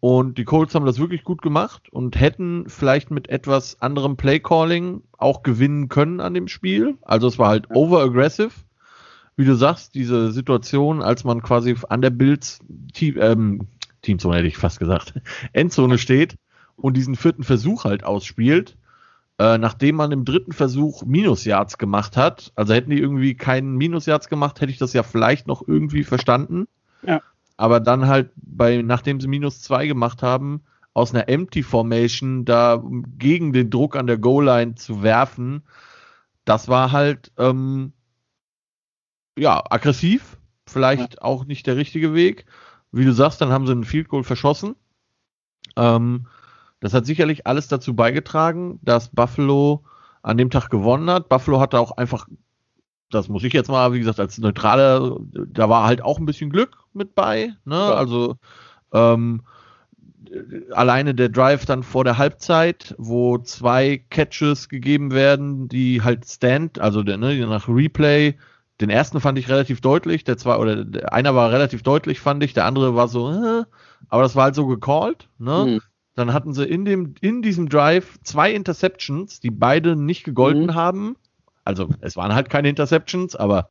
[0.00, 5.02] Und die Colts haben das wirklich gut gemacht und hätten vielleicht mit etwas anderem Playcalling
[5.16, 6.96] auch gewinnen können an dem Spiel.
[7.02, 8.52] Also es war halt over-aggressive.
[9.36, 12.60] Wie du sagst, diese Situation, als man quasi an der Bills
[12.92, 13.68] Team, ähm,
[14.02, 15.14] Teamzone hätte ich fast gesagt,
[15.52, 16.36] Endzone steht
[16.76, 18.76] und diesen vierten Versuch halt ausspielt
[19.38, 24.28] äh, nachdem man im dritten Versuch Minusyards gemacht hat, also hätten die irgendwie keinen Minusyards
[24.28, 26.66] gemacht, hätte ich das ja vielleicht noch irgendwie verstanden.
[27.02, 27.22] Ja.
[27.56, 30.62] Aber dann halt bei, nachdem sie minus zwei gemacht haben,
[30.92, 32.82] aus einer Empty Formation da
[33.18, 35.62] gegen den Druck an der Goal-Line zu werfen,
[36.44, 37.92] das war halt ähm,
[39.36, 41.22] ja aggressiv, vielleicht ja.
[41.22, 42.46] auch nicht der richtige Weg.
[42.90, 44.74] Wie du sagst, dann haben sie einen Field Goal verschossen.
[45.76, 46.26] Ähm,
[46.80, 49.84] das hat sicherlich alles dazu beigetragen, dass Buffalo
[50.22, 51.28] an dem Tag gewonnen hat.
[51.28, 52.26] Buffalo hatte auch einfach,
[53.10, 56.50] das muss ich jetzt mal, wie gesagt, als Neutraler, da war halt auch ein bisschen
[56.50, 57.52] Glück mit bei.
[57.64, 57.76] Ne?
[57.76, 57.94] Ja.
[57.94, 58.36] Also
[58.92, 59.42] ähm,
[60.72, 66.78] alleine der Drive dann vor der Halbzeit, wo zwei Catches gegeben werden, die halt Stand,
[66.78, 68.34] also der, ne, nach Replay,
[68.80, 72.42] den ersten fand ich relativ deutlich, der zwei oder der, einer war relativ deutlich, fand
[72.44, 73.64] ich, der andere war so, äh,
[74.08, 75.64] aber das war halt so gecallt, ne?
[75.66, 75.80] Mhm.
[76.18, 80.74] Dann hatten sie in, dem, in diesem Drive zwei Interceptions, die beide nicht gegolten mhm.
[80.74, 81.16] haben.
[81.64, 83.68] Also es waren halt keine Interceptions, aber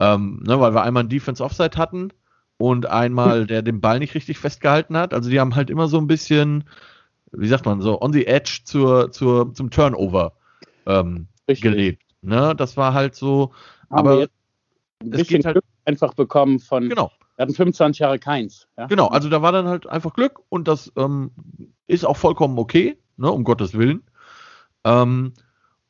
[0.00, 2.10] ähm, ne, weil wir einmal einen Defense Offside hatten
[2.56, 5.12] und einmal der den Ball nicht richtig festgehalten hat.
[5.12, 6.64] Also die haben halt immer so ein bisschen,
[7.32, 10.32] wie sagt man, so on the edge zur, zur, zum Turnover
[10.86, 12.02] ähm, gelebt.
[12.22, 12.54] Ne?
[12.56, 13.52] Das war halt so.
[13.90, 14.26] Haben aber
[15.10, 17.12] es geht halt einfach bekommen von genau.
[17.36, 18.68] Wir hatten 25 Jahre keins.
[18.78, 18.86] Ja?
[18.86, 21.32] Genau, also da war dann halt einfach Glück und das ähm,
[21.86, 24.02] ist auch vollkommen okay, ne, um Gottes Willen.
[24.84, 25.32] Ähm,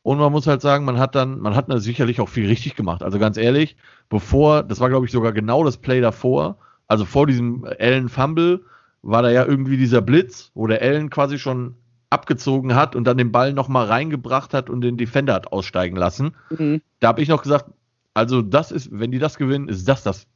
[0.02, 3.02] und man muss halt sagen, man hat dann, man hat sicherlich auch viel richtig gemacht.
[3.02, 3.76] Also ganz ehrlich,
[4.08, 8.64] bevor, das war glaube ich sogar genau das Play davor, also vor diesem Allen Fumble,
[9.02, 11.74] war da ja irgendwie dieser Blitz, wo der Allen quasi schon
[12.10, 16.34] abgezogen hat und dann den Ball nochmal reingebracht hat und den Defender hat aussteigen lassen.
[16.50, 16.80] Mhm.
[17.00, 17.66] Da habe ich noch gesagt,
[18.14, 20.26] also das ist, wenn die das gewinnen, ist das das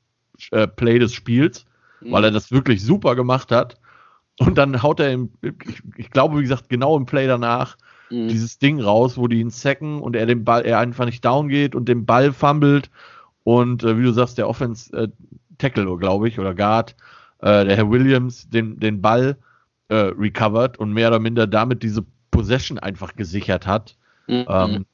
[0.53, 1.67] äh, Play des Spiels,
[2.01, 2.13] mhm.
[2.13, 3.77] weil er das wirklich super gemacht hat.
[4.39, 7.77] Und dann haut er, im, ich, ich glaube, wie gesagt, genau im Play danach
[8.11, 8.29] mhm.
[8.29, 11.49] dieses Ding raus, wo die ihn sacken und er den Ball, er einfach nicht down
[11.49, 12.91] geht und den Ball fummelt.
[13.45, 15.09] Und äh, wie du sagst, der Offense äh,
[15.59, 16.95] Tackle, glaube ich, oder Guard,
[17.41, 19.37] äh, der Herr Williams, den, den Ball
[19.89, 23.97] äh, recovered und mehr oder minder damit diese Possession einfach gesichert hat.
[24.27, 24.45] Mhm.
[24.49, 24.87] Ähm,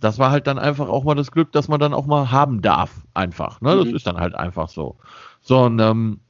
[0.00, 2.62] das war halt dann einfach auch mal das Glück, dass man dann auch mal haben
[2.62, 3.60] darf, einfach.
[3.60, 3.76] Ne?
[3.76, 3.96] Das mhm.
[3.96, 4.96] ist dann halt einfach so.
[5.40, 6.20] So, und ähm,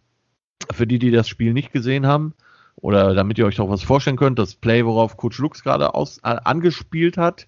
[0.73, 2.35] für die, die das Spiel nicht gesehen haben,
[2.77, 6.18] oder damit ihr euch auch was vorstellen könnt, das Play, worauf Coach Lux gerade aus,
[6.18, 7.47] äh, angespielt hat,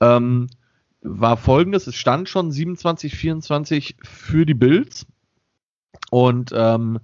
[0.00, 0.48] ähm,
[1.02, 5.06] war folgendes: Es stand schon 27, 24 für die Bills.
[6.10, 6.98] Und ähm,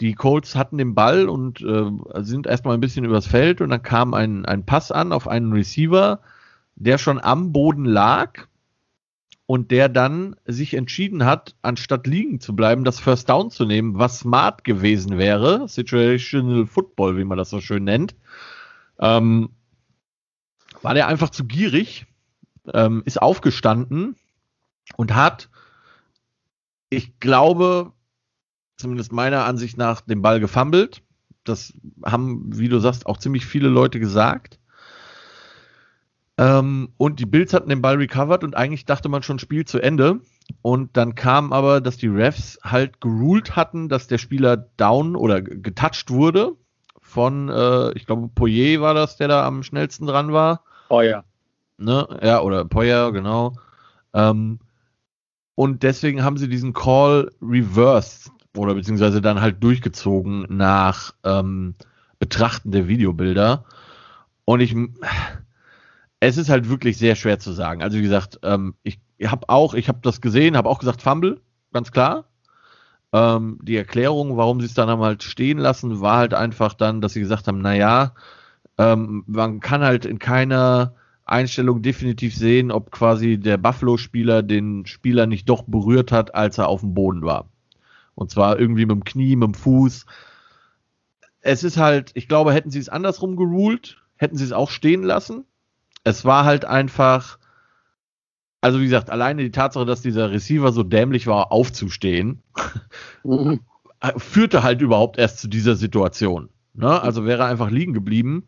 [0.00, 1.90] die Colts hatten den Ball und äh,
[2.22, 5.52] sind erstmal ein bisschen übers Feld und dann kam ein, ein Pass an auf einen
[5.52, 6.20] Receiver,
[6.76, 8.46] der schon am Boden lag
[9.46, 13.98] und der dann sich entschieden hat, anstatt liegen zu bleiben, das First Down zu nehmen,
[13.98, 18.14] was smart gewesen wäre, Situational Football, wie man das so schön nennt,
[18.98, 19.50] ähm,
[20.82, 22.06] war der einfach zu gierig,
[22.72, 24.16] ähm, ist aufgestanden
[24.96, 25.50] und hat,
[26.90, 27.92] ich glaube,
[28.76, 31.02] zumindest meiner Ansicht nach, den Ball gefummelt.
[31.44, 34.58] Das haben, wie du sagst, auch ziemlich viele Leute gesagt.
[36.36, 39.78] Ähm, und die Bills hatten den Ball recovered und eigentlich dachte man schon Spiel zu
[39.78, 40.20] Ende.
[40.62, 45.40] Und dann kam aber, dass die Refs halt geruled hatten, dass der Spieler down oder
[45.40, 46.52] getouched wurde
[47.00, 50.64] von, äh, ich glaube, Poyer war das, der da am schnellsten dran war.
[50.88, 51.24] Poyer.
[51.78, 52.06] Ne?
[52.22, 53.54] Ja, oder Poyer, genau.
[54.12, 54.58] Ähm,
[55.54, 61.74] und deswegen haben sie diesen Call reversed oder beziehungsweise dann halt durchgezogen nach ähm,
[62.18, 63.64] Betrachten der Videobilder.
[64.44, 64.74] Und ich,
[66.26, 67.82] es ist halt wirklich sehr schwer zu sagen.
[67.82, 71.40] Also wie gesagt, ähm, ich habe auch, ich habe das gesehen, habe auch gesagt Fumble,
[71.72, 72.24] ganz klar.
[73.12, 77.12] Ähm, die Erklärung, warum sie es dann halt stehen lassen, war halt einfach dann, dass
[77.12, 78.14] sie gesagt haben, naja,
[78.78, 80.94] ähm, man kann halt in keiner
[81.26, 86.68] Einstellung definitiv sehen, ob quasi der Buffalo-Spieler den Spieler nicht doch berührt hat, als er
[86.68, 87.48] auf dem Boden war.
[88.14, 90.06] Und zwar irgendwie mit dem Knie, mit dem Fuß.
[91.40, 95.02] Es ist halt, ich glaube, hätten sie es andersrum geruled, hätten sie es auch stehen
[95.02, 95.44] lassen.
[96.04, 97.38] Es war halt einfach,
[98.60, 102.42] also wie gesagt, alleine die Tatsache, dass dieser Receiver so dämlich war, aufzustehen,
[103.24, 103.60] mhm.
[104.16, 106.50] führte halt überhaupt erst zu dieser Situation.
[106.74, 107.00] Ne?
[107.00, 108.46] Also wäre er einfach liegen geblieben.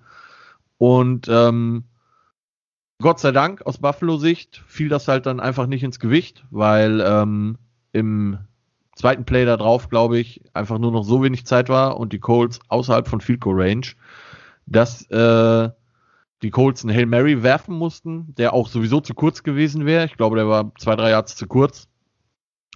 [0.79, 1.85] Und ähm,
[3.01, 7.59] Gott sei Dank, aus Buffalo-Sicht, fiel das halt dann einfach nicht ins Gewicht, weil ähm,
[7.93, 8.39] im
[8.95, 12.19] zweiten Play da drauf, glaube ich, einfach nur noch so wenig Zeit war und die
[12.19, 13.87] Colts außerhalb von Field Goal Range,
[14.67, 15.71] dass äh,
[16.47, 20.05] die Colts einen Hail Mary werfen mussten, der auch sowieso zu kurz gewesen wäre.
[20.05, 21.89] Ich glaube, der war zwei, drei Yards zu kurz.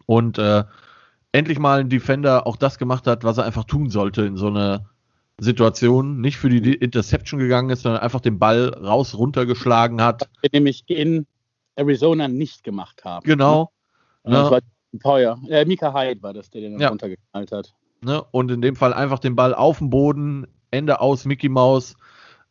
[0.06, 0.64] Und äh,
[1.30, 4.48] endlich mal ein Defender auch das gemacht hat, was er einfach tun sollte in so
[4.48, 4.86] einer
[5.38, 6.20] Situation.
[6.20, 10.22] Nicht für die Interception gegangen ist, sondern einfach den Ball raus runtergeschlagen hat.
[10.22, 11.28] Was wir nämlich in
[11.76, 13.24] Arizona nicht gemacht haben.
[13.24, 13.70] Genau.
[14.24, 14.32] Ne?
[14.32, 14.60] Das war
[15.00, 15.38] teuer.
[15.48, 16.88] Äh, Mika Hyde war das, der den ja.
[16.88, 17.72] runtergeknallt hat.
[18.02, 18.20] Ne?
[18.32, 21.94] Und in dem Fall einfach den Ball auf dem Boden, Ende aus, Mickey Mouse.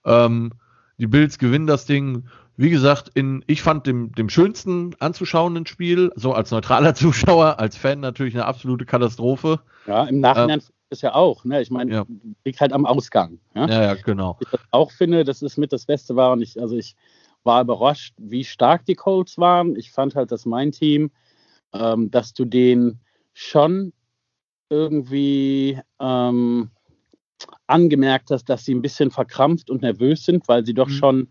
[0.06, 0.54] Ähm,
[1.00, 2.26] die Bills gewinnen das Ding.
[2.58, 7.78] Wie gesagt, in, ich fand dem, dem schönsten anzuschauenden Spiel, so als neutraler Zuschauer, als
[7.78, 9.62] Fan natürlich eine absolute Katastrophe.
[9.88, 11.62] Ja, im Nachhinein ähm, ist ja auch, ne?
[11.62, 12.06] Ich meine, ja.
[12.44, 13.40] liegt halt am Ausgang.
[13.56, 14.38] Ja, ja, ja genau.
[14.42, 16.96] Ich auch finde, dass es mit das Beste war und ich, also ich
[17.44, 19.76] war überrascht, wie stark die Colts waren.
[19.76, 21.12] Ich fand halt, dass mein Team,
[21.74, 23.00] ähm, dass du den
[23.34, 23.94] schon
[24.70, 26.72] irgendwie ähm,
[27.68, 30.94] angemerkt hast, dass sie ein bisschen verkrampft und nervös sind, weil sie doch mhm.
[30.94, 31.28] schon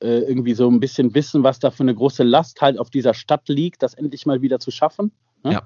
[0.00, 3.14] äh, irgendwie so ein bisschen wissen, was da für eine große Last halt auf dieser
[3.14, 5.12] Stadt liegt, das endlich mal wieder zu schaffen.
[5.44, 5.52] Ne?
[5.52, 5.62] Ja.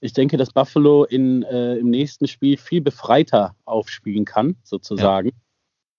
[0.00, 5.32] Ich denke, dass Buffalo in, äh, im nächsten Spiel viel befreiter aufspielen kann, sozusagen.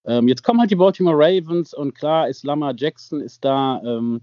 [0.05, 0.18] Ja.
[0.18, 4.22] Ähm, jetzt kommen halt die Baltimore Ravens und klar, ist Lama Jackson ist da ähm,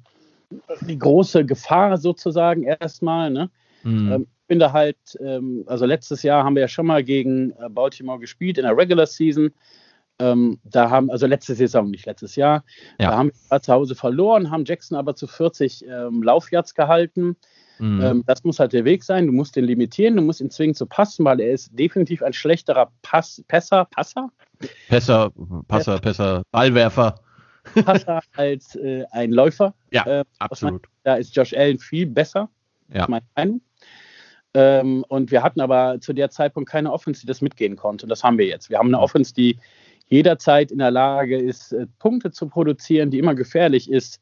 [0.82, 3.30] die große Gefahr sozusagen erstmal.
[3.30, 3.50] Ne?
[3.82, 4.12] Mhm.
[4.12, 7.68] Ähm, bin da halt, ähm, also letztes Jahr haben wir ja schon mal gegen äh,
[7.70, 9.52] Baltimore gespielt in der Regular Season.
[10.18, 12.64] Ähm, da haben, also letzte Saison, nicht letztes Jahr,
[12.98, 13.10] ja.
[13.10, 17.36] da haben wir zu Hause verloren, haben Jackson aber zu 40 ähm, Laufjahrs gehalten.
[17.78, 18.02] Mhm.
[18.02, 19.26] Ähm, das muss halt der Weg sein.
[19.26, 22.34] Du musst den limitieren, du musst ihn zwingen zu passen, weil er ist definitiv ein
[22.34, 24.30] schlechterer Pass, Pässer, Passer?
[24.88, 25.32] Pässer,
[25.66, 27.20] Passer, Pässer, Ballwerfer.
[27.84, 29.74] Passer als äh, ein Läufer.
[29.90, 30.86] Ja, äh, absolut.
[31.04, 32.50] da ist Josh Allen viel besser.
[32.92, 33.06] Ja.
[33.08, 33.60] Meine Meinung.
[34.54, 38.06] Ähm, und wir hatten aber zu der Zeitpunkt keine Offense, die das mitgehen konnte.
[38.06, 38.70] Und das haben wir jetzt.
[38.70, 39.58] Wir haben eine Offense, die
[40.08, 44.20] jederzeit in der Lage ist, äh, Punkte zu produzieren, die immer gefährlich ist.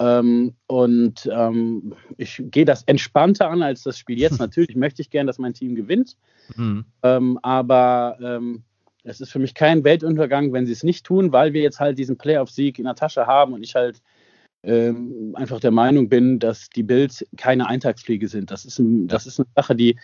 [0.00, 4.38] Ähm, und ähm, ich gehe das entspannter an als das Spiel jetzt.
[4.40, 6.16] Natürlich möchte ich gern, dass mein Team gewinnt.
[6.56, 6.84] Mhm.
[7.04, 8.64] Ähm, aber ähm,
[9.04, 11.98] es ist für mich kein Weltuntergang, wenn sie es nicht tun, weil wir jetzt halt
[11.98, 14.02] diesen Playoff-Sieg in der Tasche haben und ich halt
[14.64, 18.50] ähm, einfach der Meinung bin, dass die Bills keine Eintagsfliege sind.
[18.50, 19.96] Das ist, ein, das ist eine Sache, die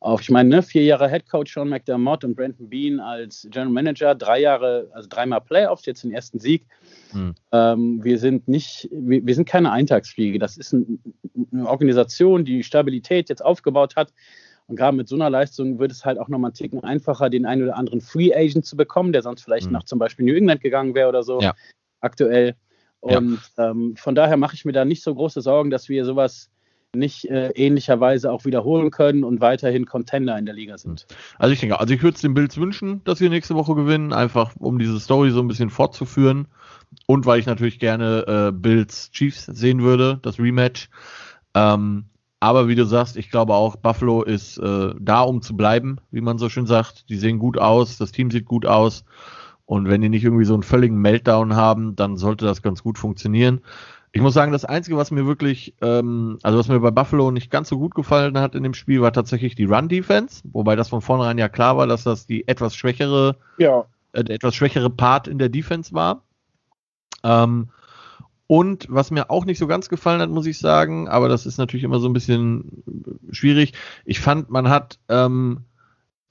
[0.00, 3.72] auf, ich meine, ne, vier Jahre Head Coach Sean McDermott und Brandon Bean als General
[3.72, 6.66] Manager, drei Jahre, also dreimal Playoffs, jetzt den ersten Sieg.
[7.12, 7.34] Mhm.
[7.52, 10.38] Ähm, wir sind nicht, wir, wir, sind keine Eintagsfliege.
[10.38, 11.00] Das ist ein,
[11.52, 14.12] eine Organisation, die Stabilität jetzt aufgebaut hat.
[14.66, 17.46] Und gerade mit so einer Leistung wird es halt auch nochmal einen Ticken einfacher, den
[17.46, 19.72] einen oder anderen Free Agent zu bekommen, der sonst vielleicht mhm.
[19.72, 21.40] nach zum Beispiel New England gegangen wäre oder so.
[21.40, 21.54] Ja.
[22.00, 22.56] Aktuell.
[23.02, 23.70] Und ja.
[23.70, 26.50] ähm, von daher mache ich mir da nicht so große Sorgen, dass wir sowas
[26.94, 31.06] nicht äh, ähnlicherweise auch wiederholen können und weiterhin Contender in der Liga sind.
[31.38, 34.12] Also ich denke, also ich würde es den Bills wünschen, dass sie nächste Woche gewinnen,
[34.12, 36.46] einfach um diese Story so ein bisschen fortzuführen
[37.06, 40.90] und weil ich natürlich gerne äh, Bills Chiefs sehen würde, das Rematch.
[41.54, 42.04] Ähm,
[42.40, 46.20] aber wie du sagst, ich glaube auch, Buffalo ist äh, da, um zu bleiben, wie
[46.20, 47.08] man so schön sagt.
[47.08, 49.04] Die sehen gut aus, das Team sieht gut aus.
[49.72, 52.98] Und wenn die nicht irgendwie so einen völligen Meltdown haben, dann sollte das ganz gut
[52.98, 53.62] funktionieren.
[54.12, 57.50] Ich muss sagen, das Einzige, was mir wirklich, ähm, also was mir bei Buffalo nicht
[57.50, 61.00] ganz so gut gefallen hat in dem Spiel, war tatsächlich die Run-Defense, wobei das von
[61.00, 63.86] vornherein ja klar war, dass das die etwas schwächere, ja.
[64.12, 66.22] äh, der etwas schwächere Part in der Defense war.
[67.24, 67.70] Ähm,
[68.48, 71.56] und was mir auch nicht so ganz gefallen hat, muss ich sagen, aber das ist
[71.56, 72.82] natürlich immer so ein bisschen
[73.30, 73.72] schwierig.
[74.04, 75.64] Ich fand, man hat ähm,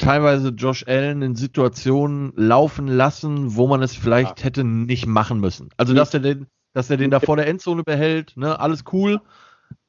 [0.02, 4.46] teilweise Josh Allen in Situationen laufen lassen, wo man es vielleicht ja.
[4.46, 5.70] hätte nicht machen müssen.
[5.78, 9.22] Also, dass er den, dass er den da vor der Endzone behält, ne, alles cool.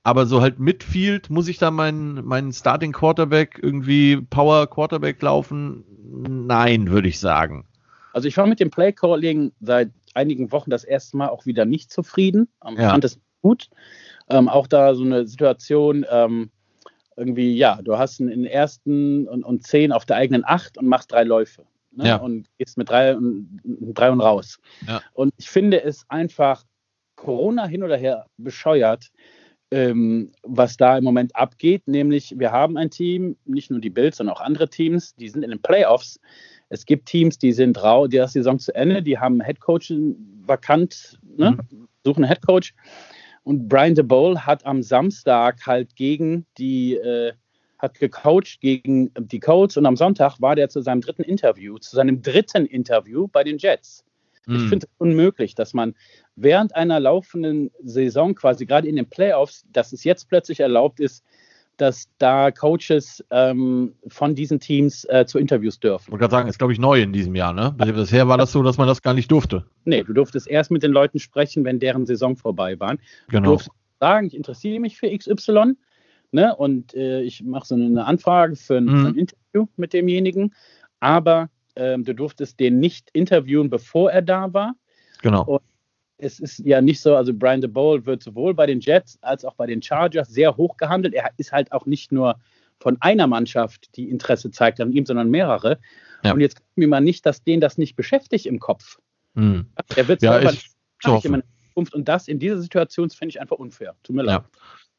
[0.05, 5.85] Aber so halt Midfield, muss ich da meinen, meinen Starting Quarterback irgendwie Power Quarterback laufen?
[6.47, 7.67] Nein, würde ich sagen.
[8.13, 11.65] Also ich war mit dem Play Calling seit einigen Wochen das erste Mal auch wieder
[11.65, 12.49] nicht zufrieden.
[12.73, 12.91] Ich ja.
[12.91, 13.71] fand es gut.
[14.29, 16.51] Ähm, auch da so eine Situation, ähm,
[17.17, 20.87] irgendwie, ja, du hast in den ersten und, und zehn auf der eigenen acht und
[20.87, 21.65] machst drei Läufe.
[21.93, 22.09] Ne?
[22.09, 22.17] Ja.
[22.17, 24.59] Und gehst mit drei und, drei und raus.
[24.87, 25.03] Ja.
[25.13, 26.65] Und ich finde es einfach
[27.17, 29.11] Corona hin oder her bescheuert,
[29.71, 31.87] ähm, was da im Moment abgeht.
[31.87, 35.43] Nämlich, wir haben ein Team, nicht nur die Bills, sondern auch andere Teams, die sind
[35.43, 36.19] in den Playoffs.
[36.69, 39.93] Es gibt Teams, die sind rau, die erste Saison zu Ende, die haben Headcoach
[40.47, 41.53] vakant, ne?
[41.71, 41.89] mhm.
[42.05, 42.75] suchen einen Headcoach.
[43.45, 47.33] Und Brian DeBole hat am Samstag halt gegen die, äh,
[47.79, 51.97] hat gecoacht gegen die Colts und am Sonntag war der zu seinem dritten Interview, zu
[51.97, 54.05] seinem dritten Interview bei den Jets.
[54.47, 54.57] Mhm.
[54.57, 55.95] Ich finde es unmöglich, dass man
[56.37, 61.25] während einer laufenden Saison, quasi gerade in den Playoffs, dass es jetzt plötzlich erlaubt ist,
[61.77, 66.05] dass da Coaches ähm, von diesen Teams äh, zu Interviews dürfen.
[66.07, 67.75] Ich wollte gerade sagen, ist glaube ich neu in diesem Jahr, ne?
[67.77, 69.65] Bisher war das so, dass man das gar nicht durfte.
[69.85, 72.97] Nee, du durftest erst mit den Leuten sprechen, wenn deren Saison vorbei war.
[73.29, 73.43] Genau.
[73.43, 75.75] Du durftest sagen, ich interessiere mich für XY,
[76.31, 76.55] ne?
[76.57, 79.07] Und äh, ich mache so eine Anfrage für ein, mhm.
[79.07, 80.55] ein, Interview mit demjenigen,
[81.01, 84.75] aber ähm, du durftest den nicht interviewen, bevor er da war.
[85.23, 85.45] Genau.
[85.45, 85.63] Und
[86.23, 89.55] es ist ja nicht so, also Brian DeBole wird sowohl bei den Jets als auch
[89.55, 91.15] bei den Chargers sehr hoch gehandelt.
[91.15, 92.37] Er ist halt auch nicht nur
[92.79, 95.79] von einer Mannschaft, die Interesse zeigt an ihm, sondern mehrere.
[96.25, 96.33] Ja.
[96.33, 98.99] Und jetzt gucken wir mal nicht, dass den das nicht beschäftigt im Kopf.
[99.35, 99.67] Hm.
[99.97, 100.71] Er wird ja, selber nicht
[101.05, 103.95] in Zukunft und das in dieser Situation finde ich einfach unfair.
[104.05, 104.43] Tut mir leid.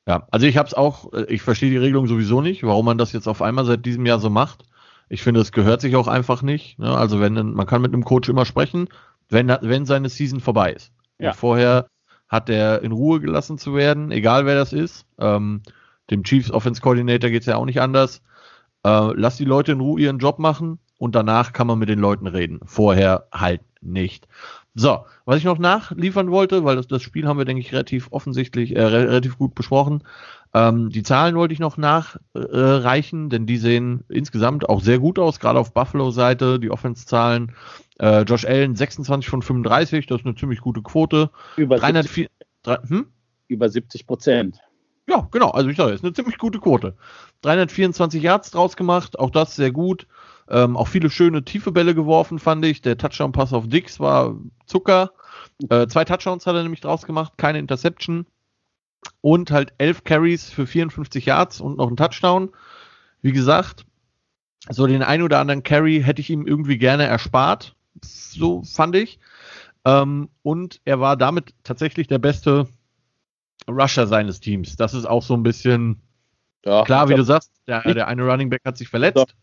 [0.06, 0.14] Ja.
[0.14, 2.98] ja, also ich habe es auch, äh, ich verstehe die Regelung sowieso nicht, warum man
[2.98, 4.64] das jetzt auf einmal seit diesem Jahr so macht.
[5.08, 6.80] Ich finde, es gehört sich auch einfach nicht.
[6.80, 6.90] Ne?
[6.90, 8.90] Also wenn man kann mit einem Coach immer sprechen,
[9.30, 10.93] wenn, wenn seine Season vorbei ist.
[11.20, 11.34] Ja.
[11.34, 11.88] vorher
[12.28, 15.05] hat er in Ruhe gelassen zu werden, egal wer das ist.
[15.20, 15.61] Ähm,
[16.09, 18.22] dem Chiefs Offense Coordinator geht es ja auch nicht anders.
[18.84, 21.99] Äh, lass die Leute in Ruhe ihren Job machen und danach kann man mit den
[21.99, 22.59] Leuten reden.
[22.66, 24.28] Vorher halt nicht.
[24.76, 28.08] So, was ich noch nachliefern wollte, weil das, das Spiel haben wir, denke ich, relativ
[28.12, 30.04] offensichtlich, äh, relativ gut besprochen.
[30.56, 35.20] Ähm, die Zahlen wollte ich noch nachreichen, äh, denn die sehen insgesamt auch sehr gut
[35.20, 37.52] aus, gerade auf Buffalo-Seite, die Offense-Zahlen.
[38.00, 41.30] Äh, Josh Allen 26 von 35, das ist eine ziemlich gute Quote.
[41.58, 42.28] Über 304,
[42.64, 43.08] 3, hm?
[43.48, 44.60] Über 70 Prozent.
[45.08, 46.96] Ja, genau, also ich sage, ist eine ziemlich gute Quote.
[47.42, 50.08] 324 Yards draus gemacht, auch das sehr gut.
[50.50, 52.82] Ähm, auch viele schöne tiefe Bälle geworfen, fand ich.
[52.82, 54.36] Der Touchdown-Pass auf Dix war
[54.66, 55.12] Zucker.
[55.70, 58.26] Äh, zwei Touchdowns hat er nämlich draus gemacht, keine Interception.
[59.22, 62.50] Und halt elf Carries für 54 Yards und noch ein Touchdown.
[63.22, 63.86] Wie gesagt,
[64.70, 67.76] so den ein oder anderen Carry hätte ich ihm irgendwie gerne erspart.
[68.02, 69.20] So fand ich.
[69.86, 72.68] Ähm, und er war damit tatsächlich der beste
[73.68, 74.76] Rusher seines Teams.
[74.76, 76.02] Das ist auch so ein bisschen
[76.66, 79.36] ja, klar, wie du sagst, der, der eine Running Back hat sich verletzt.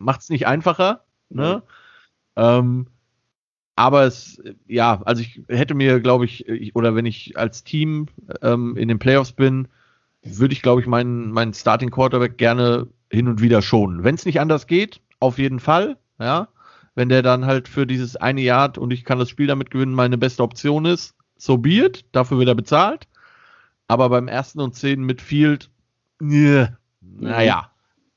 [0.00, 1.04] Macht es nicht einfacher.
[1.28, 1.62] Ne?
[2.36, 2.42] Mhm.
[2.42, 2.86] Ähm,
[3.76, 8.08] aber es, ja, also ich hätte mir, glaube ich, oder wenn ich als Team
[8.42, 9.68] ähm, in den Playoffs bin,
[10.22, 14.04] würde ich, glaube ich, meinen, meinen Starting Quarterback gerne hin und wieder schonen.
[14.04, 16.48] Wenn es nicht anders geht, auf jeden Fall, ja.
[16.94, 19.94] Wenn der dann halt für dieses eine Jahr und ich kann das Spiel damit gewinnen,
[19.94, 23.08] meine beste Option ist, so be it, dafür wird er bezahlt.
[23.88, 25.70] Aber beim ersten und zehn mit Field,
[26.20, 26.66] nee,
[27.00, 27.70] naja.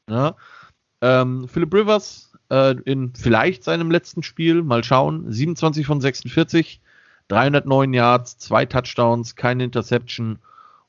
[0.08, 0.36] Ne?
[1.04, 6.80] Ähm, Philip Rivers äh, in vielleicht seinem letzten Spiel, mal schauen, 27 von 46,
[7.28, 10.40] 309 Yards, zwei Touchdowns, keine Interception.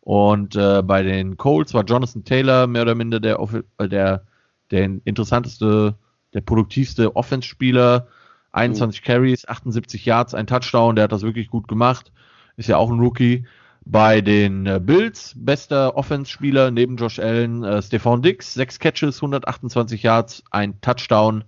[0.02, 3.40] Und äh, bei den Colts war Jonathan Taylor mehr oder minder der,
[3.78, 4.22] äh, der,
[4.70, 5.96] der interessanteste,
[6.32, 8.06] der produktivste Offense-Spieler.
[8.52, 9.04] 21 mhm.
[9.04, 12.12] Carries, 78 Yards, ein Touchdown, der hat das wirklich gut gemacht.
[12.56, 13.46] Ist ja auch ein Rookie.
[13.86, 20.02] Bei den äh, Bills, bester Offense-Spieler neben Josh Allen, äh, Stefan Dix, sechs Catches, 128
[20.02, 21.44] Yards, ein Touchdown.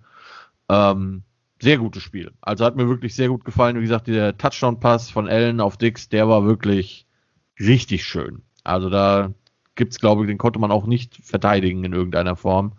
[0.68, 1.22] Ähm,
[1.60, 2.32] sehr gutes Spiel.
[2.42, 3.76] Also hat mir wirklich sehr gut gefallen.
[3.76, 7.06] Wie gesagt, der Touchdown-Pass von Allen auf Dix, der war wirklich
[7.58, 8.42] richtig schön.
[8.64, 9.32] Also da
[9.74, 12.72] gibt's, glaube ich, den konnte man auch nicht verteidigen in irgendeiner Form.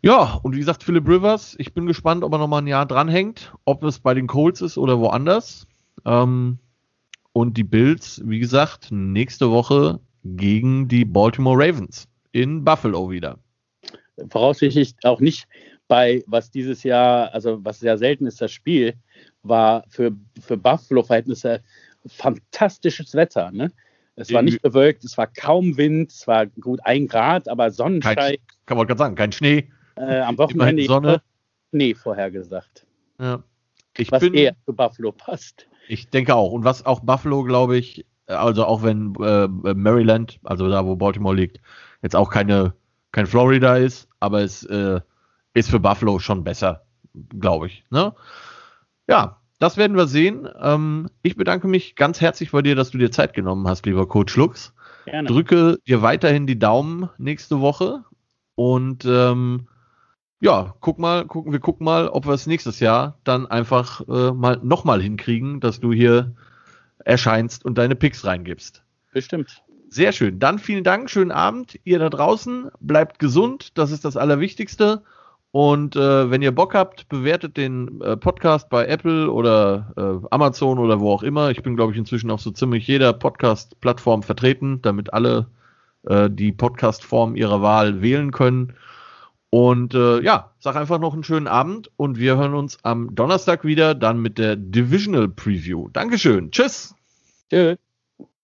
[0.00, 3.52] Ja, und wie gesagt, Philip Rivers, ich bin gespannt, ob er nochmal ein Jahr dranhängt,
[3.64, 5.66] ob es bei den Colts ist oder woanders.
[6.04, 6.58] Ähm,
[7.32, 13.38] und die Bills, wie gesagt, nächste Woche gegen die Baltimore Ravens in Buffalo wieder.
[14.28, 15.46] Voraussichtlich auch nicht
[15.88, 18.94] bei, was dieses Jahr, also was sehr selten ist, das Spiel,
[19.42, 21.62] war für, für Buffalo-Verhältnisse
[22.06, 23.50] fantastisches Wetter.
[23.50, 23.70] Ne?
[24.16, 28.16] Es war nicht bewölkt, es war kaum Wind, es war gut ein Grad, aber Sonnenschein.
[28.16, 29.68] Kein, kann man gerade sagen, kein Schnee.
[29.96, 31.22] Äh, am Wochenende Sonne.
[31.70, 32.86] Schnee vorhergesagt.
[33.18, 33.42] Ja.
[33.96, 35.66] Ich was bin, eher zu Buffalo passt.
[35.88, 36.52] Ich denke auch.
[36.52, 41.34] Und was auch Buffalo, glaube ich, also auch wenn äh, Maryland, also da, wo Baltimore
[41.34, 41.60] liegt,
[42.02, 42.74] jetzt auch keine,
[43.10, 45.00] kein Florida ist, aber es äh,
[45.54, 46.84] ist für Buffalo schon besser,
[47.38, 47.84] glaube ich.
[47.90, 48.14] Ne?
[49.08, 50.48] Ja, das werden wir sehen.
[50.60, 54.08] Ähm, ich bedanke mich ganz herzlich bei dir, dass du dir Zeit genommen hast, lieber
[54.08, 54.74] Coach Lux.
[55.04, 55.28] Gerne.
[55.28, 58.04] Drücke dir weiterhin die Daumen nächste Woche
[58.54, 59.66] und ähm,
[60.42, 64.32] ja, guck mal, gucken wir gucken mal, ob wir es nächstes Jahr dann einfach äh,
[64.32, 66.34] mal nochmal hinkriegen, dass du hier
[67.04, 68.82] erscheinst und deine Picks reingibst.
[69.12, 69.62] Bestimmt.
[69.88, 70.40] Sehr schön.
[70.40, 72.70] Dann vielen Dank, schönen Abend, ihr da draußen.
[72.80, 75.02] Bleibt gesund, das ist das Allerwichtigste.
[75.52, 80.80] Und äh, wenn ihr Bock habt, bewertet den äh, Podcast bei Apple oder äh, Amazon
[80.80, 81.50] oder wo auch immer.
[81.50, 85.46] Ich bin, glaube ich, inzwischen auf so ziemlich jeder Podcast-Plattform vertreten, damit alle
[86.04, 88.72] äh, die Podcast-Form ihrer Wahl wählen können.
[89.54, 93.64] Und äh, ja, sag einfach noch einen schönen Abend und wir hören uns am Donnerstag
[93.64, 95.90] wieder, dann mit der Divisional Preview.
[95.92, 96.50] Dankeschön.
[96.50, 96.94] Tschüss.
[97.50, 97.76] Tschüss.